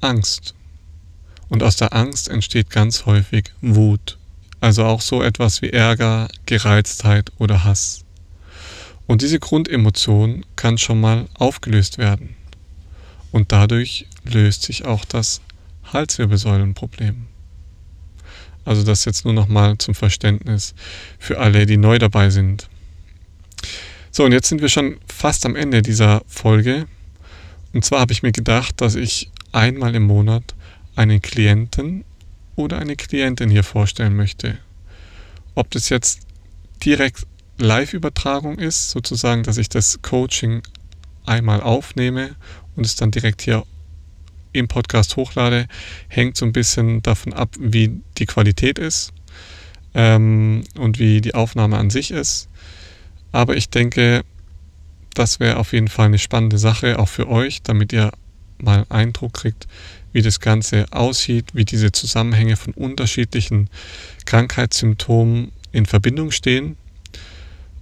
Angst. 0.00 0.54
Und 1.48 1.62
aus 1.62 1.76
der 1.76 1.92
Angst 1.92 2.28
entsteht 2.28 2.70
ganz 2.70 3.04
häufig 3.04 3.52
Wut. 3.60 4.18
Also 4.60 4.84
auch 4.84 5.00
so 5.00 5.22
etwas 5.22 5.60
wie 5.60 5.70
Ärger, 5.70 6.28
Gereiztheit 6.46 7.32
oder 7.38 7.64
Hass. 7.64 8.04
Und 9.12 9.20
diese 9.20 9.38
Grundemotion 9.38 10.46
kann 10.56 10.78
schon 10.78 10.98
mal 10.98 11.28
aufgelöst 11.34 11.98
werden. 11.98 12.34
Und 13.30 13.52
dadurch 13.52 14.06
löst 14.24 14.62
sich 14.62 14.86
auch 14.86 15.04
das 15.04 15.42
Halswirbelsäulenproblem. 15.92 17.26
Also 18.64 18.82
das 18.84 19.04
jetzt 19.04 19.26
nur 19.26 19.34
nochmal 19.34 19.76
zum 19.76 19.94
Verständnis 19.94 20.74
für 21.18 21.38
alle, 21.40 21.66
die 21.66 21.76
neu 21.76 21.98
dabei 21.98 22.30
sind. 22.30 22.70
So, 24.10 24.24
und 24.24 24.32
jetzt 24.32 24.48
sind 24.48 24.62
wir 24.62 24.70
schon 24.70 24.96
fast 25.06 25.44
am 25.44 25.56
Ende 25.56 25.82
dieser 25.82 26.22
Folge. 26.26 26.86
Und 27.74 27.84
zwar 27.84 28.00
habe 28.00 28.14
ich 28.14 28.22
mir 28.22 28.32
gedacht, 28.32 28.80
dass 28.80 28.94
ich 28.94 29.30
einmal 29.52 29.94
im 29.94 30.04
Monat 30.04 30.54
einen 30.96 31.20
Klienten 31.20 32.06
oder 32.56 32.78
eine 32.78 32.96
Klientin 32.96 33.50
hier 33.50 33.62
vorstellen 33.62 34.16
möchte. 34.16 34.56
Ob 35.54 35.70
das 35.70 35.90
jetzt 35.90 36.20
direkt 36.82 37.26
Live-Übertragung 37.62 38.58
ist, 38.58 38.90
sozusagen, 38.90 39.42
dass 39.42 39.56
ich 39.56 39.68
das 39.68 40.00
Coaching 40.02 40.62
einmal 41.24 41.60
aufnehme 41.60 42.34
und 42.76 42.84
es 42.84 42.96
dann 42.96 43.10
direkt 43.10 43.42
hier 43.42 43.64
im 44.52 44.68
Podcast 44.68 45.16
hochlade, 45.16 45.66
hängt 46.08 46.36
so 46.36 46.44
ein 46.44 46.52
bisschen 46.52 47.02
davon 47.02 47.32
ab, 47.32 47.50
wie 47.58 48.00
die 48.18 48.26
Qualität 48.26 48.78
ist 48.78 49.12
ähm, 49.94 50.64
und 50.78 50.98
wie 50.98 51.20
die 51.20 51.34
Aufnahme 51.34 51.78
an 51.78 51.90
sich 51.90 52.10
ist. 52.10 52.48
Aber 53.30 53.56
ich 53.56 53.70
denke, 53.70 54.24
das 55.14 55.40
wäre 55.40 55.56
auf 55.56 55.72
jeden 55.72 55.88
Fall 55.88 56.06
eine 56.06 56.18
spannende 56.18 56.58
Sache, 56.58 56.98
auch 56.98 57.08
für 57.08 57.28
euch, 57.28 57.62
damit 57.62 57.92
ihr 57.92 58.12
mal 58.58 58.78
einen 58.78 58.90
Eindruck 58.90 59.34
kriegt, 59.34 59.66
wie 60.12 60.22
das 60.22 60.40
Ganze 60.40 60.86
aussieht, 60.90 61.46
wie 61.54 61.64
diese 61.64 61.92
Zusammenhänge 61.92 62.56
von 62.56 62.74
unterschiedlichen 62.74 63.68
Krankheitssymptomen 64.26 65.52
in 65.72 65.86
Verbindung 65.86 66.30
stehen. 66.30 66.76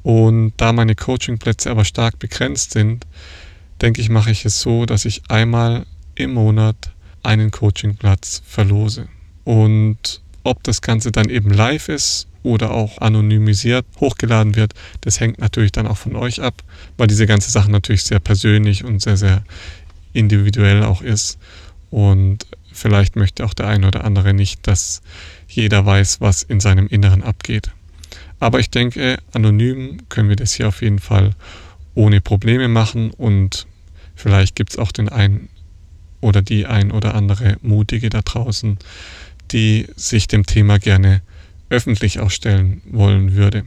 Und 0.02 0.52
da 0.56 0.72
meine 0.72 0.94
Coachingplätze 0.94 1.70
aber 1.70 1.84
stark 1.84 2.18
begrenzt 2.18 2.72
sind, 2.72 3.06
denke 3.80 4.00
ich, 4.00 4.08
mache 4.08 4.30
ich 4.30 4.44
es 4.44 4.60
so, 4.60 4.86
dass 4.86 5.04
ich 5.04 5.22
einmal 5.28 5.86
im 6.14 6.34
Monat 6.34 6.92
einen 7.22 7.50
Coachingplatz 7.50 8.42
verlose. 8.46 9.08
Und 9.44 10.22
ob 10.42 10.62
das 10.62 10.82
Ganze 10.82 11.12
dann 11.12 11.28
eben 11.28 11.50
live 11.50 11.88
ist 11.88 12.26
oder 12.42 12.70
auch 12.70 12.98
anonymisiert 12.98 13.84
hochgeladen 13.98 14.56
wird, 14.56 14.72
das 15.02 15.20
hängt 15.20 15.38
natürlich 15.38 15.72
dann 15.72 15.86
auch 15.86 15.98
von 15.98 16.16
euch 16.16 16.40
ab, 16.40 16.62
weil 16.96 17.06
diese 17.06 17.26
ganze 17.26 17.50
Sache 17.50 17.70
natürlich 17.70 18.04
sehr 18.04 18.20
persönlich 18.20 18.84
und 18.84 19.02
sehr, 19.02 19.16
sehr 19.16 19.42
individuell 20.12 20.82
auch 20.82 21.02
ist. 21.02 21.38
Und 21.90 22.46
vielleicht 22.72 23.16
möchte 23.16 23.44
auch 23.44 23.54
der 23.54 23.66
eine 23.66 23.88
oder 23.88 24.04
andere 24.04 24.32
nicht, 24.32 24.66
dass 24.66 25.02
jeder 25.48 25.84
weiß, 25.84 26.20
was 26.20 26.42
in 26.42 26.60
seinem 26.60 26.86
Inneren 26.86 27.22
abgeht. 27.22 27.70
Aber 28.40 28.58
ich 28.58 28.70
denke, 28.70 29.18
anonym 29.32 30.08
können 30.08 30.28
wir 30.30 30.36
das 30.36 30.54
hier 30.54 30.68
auf 30.68 30.82
jeden 30.82 30.98
Fall 30.98 31.30
ohne 31.94 32.20
Probleme 32.20 32.68
machen 32.68 33.10
und 33.10 33.66
vielleicht 34.14 34.56
gibt 34.56 34.70
es 34.70 34.78
auch 34.78 34.92
den 34.92 35.08
einen 35.08 35.48
oder 36.20 36.42
die 36.42 36.66
ein 36.66 36.90
oder 36.90 37.14
andere 37.14 37.56
Mutige 37.62 38.10
da 38.10 38.22
draußen, 38.22 38.78
die 39.52 39.86
sich 39.96 40.26
dem 40.26 40.46
Thema 40.46 40.78
gerne 40.78 41.22
öffentlich 41.68 42.18
ausstellen 42.18 42.82
wollen 42.86 43.34
würde. 43.34 43.64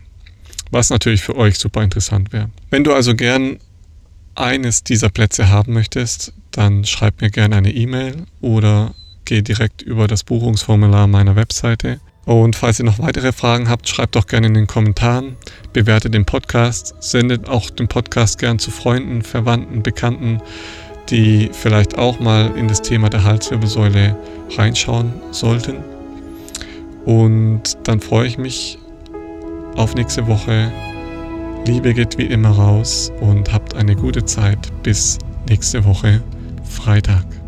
Was 0.72 0.90
natürlich 0.90 1.22
für 1.22 1.36
euch 1.36 1.58
super 1.60 1.84
interessant 1.84 2.34
wäre. 2.34 2.50
Wenn 2.70 2.84
du 2.84 2.94
also 2.94 3.16
gern 3.16 3.60
eines 4.36 4.84
dieser 4.84 5.10
Plätze 5.10 5.50
haben 5.50 5.74
möchtest, 5.74 6.34
dann 6.52 6.86
schreib 6.86 7.22
mir 7.22 7.30
gerne 7.30 7.58
eine 7.58 7.72
E-Mail 7.72 8.26
oder 8.42 8.96
geh 9.26 9.42
direkt 9.42 9.82
über 9.82 10.08
das 10.08 10.24
Buchungsformular 10.24 11.08
meiner 11.08 11.36
Webseite. 11.36 12.00
Und 12.26 12.56
falls 12.56 12.80
ihr 12.80 12.86
noch 12.86 13.00
weitere 13.00 13.34
Fragen 13.34 13.70
habt, 13.70 13.88
schreibt 13.88 14.16
doch 14.16 14.28
gerne 14.28 14.48
in 14.48 14.54
den 14.54 14.68
Kommentaren, 14.68 15.36
bewertet 15.74 16.14
den 16.14 16.26
Podcast, 16.26 16.96
sendet 17.00 17.50
auch 17.50 17.70
den 17.70 17.88
Podcast 17.88 18.40
gern 18.40 18.60
zu 18.60 18.72
Freunden, 18.72 19.22
Verwandten, 19.22 19.84
Bekannten, 19.84 20.42
die 21.10 21.50
vielleicht 21.52 21.98
auch 21.98 22.20
mal 22.20 22.56
in 22.56 22.68
das 22.68 22.82
Thema 22.82 23.10
der 23.10 23.24
Halswirbelsäule 23.24 24.16
reinschauen 24.56 25.14
sollten. 25.32 25.78
Und 27.06 27.78
dann 27.84 28.00
freue 28.00 28.28
ich 28.28 28.38
mich 28.38 28.78
auf 29.76 29.96
nächste 29.96 30.28
Woche. 30.28 30.72
Liebe 31.66 31.94
geht 31.94 32.18
wie 32.18 32.26
immer 32.26 32.52
raus 32.52 33.12
und 33.20 33.52
habt 33.52 33.76
eine 33.76 33.96
gute 33.96 34.24
Zeit 34.24 34.72
bis 34.84 35.18
nächste 35.50 35.84
Woche 35.84 36.24
Freitag. 36.64 37.43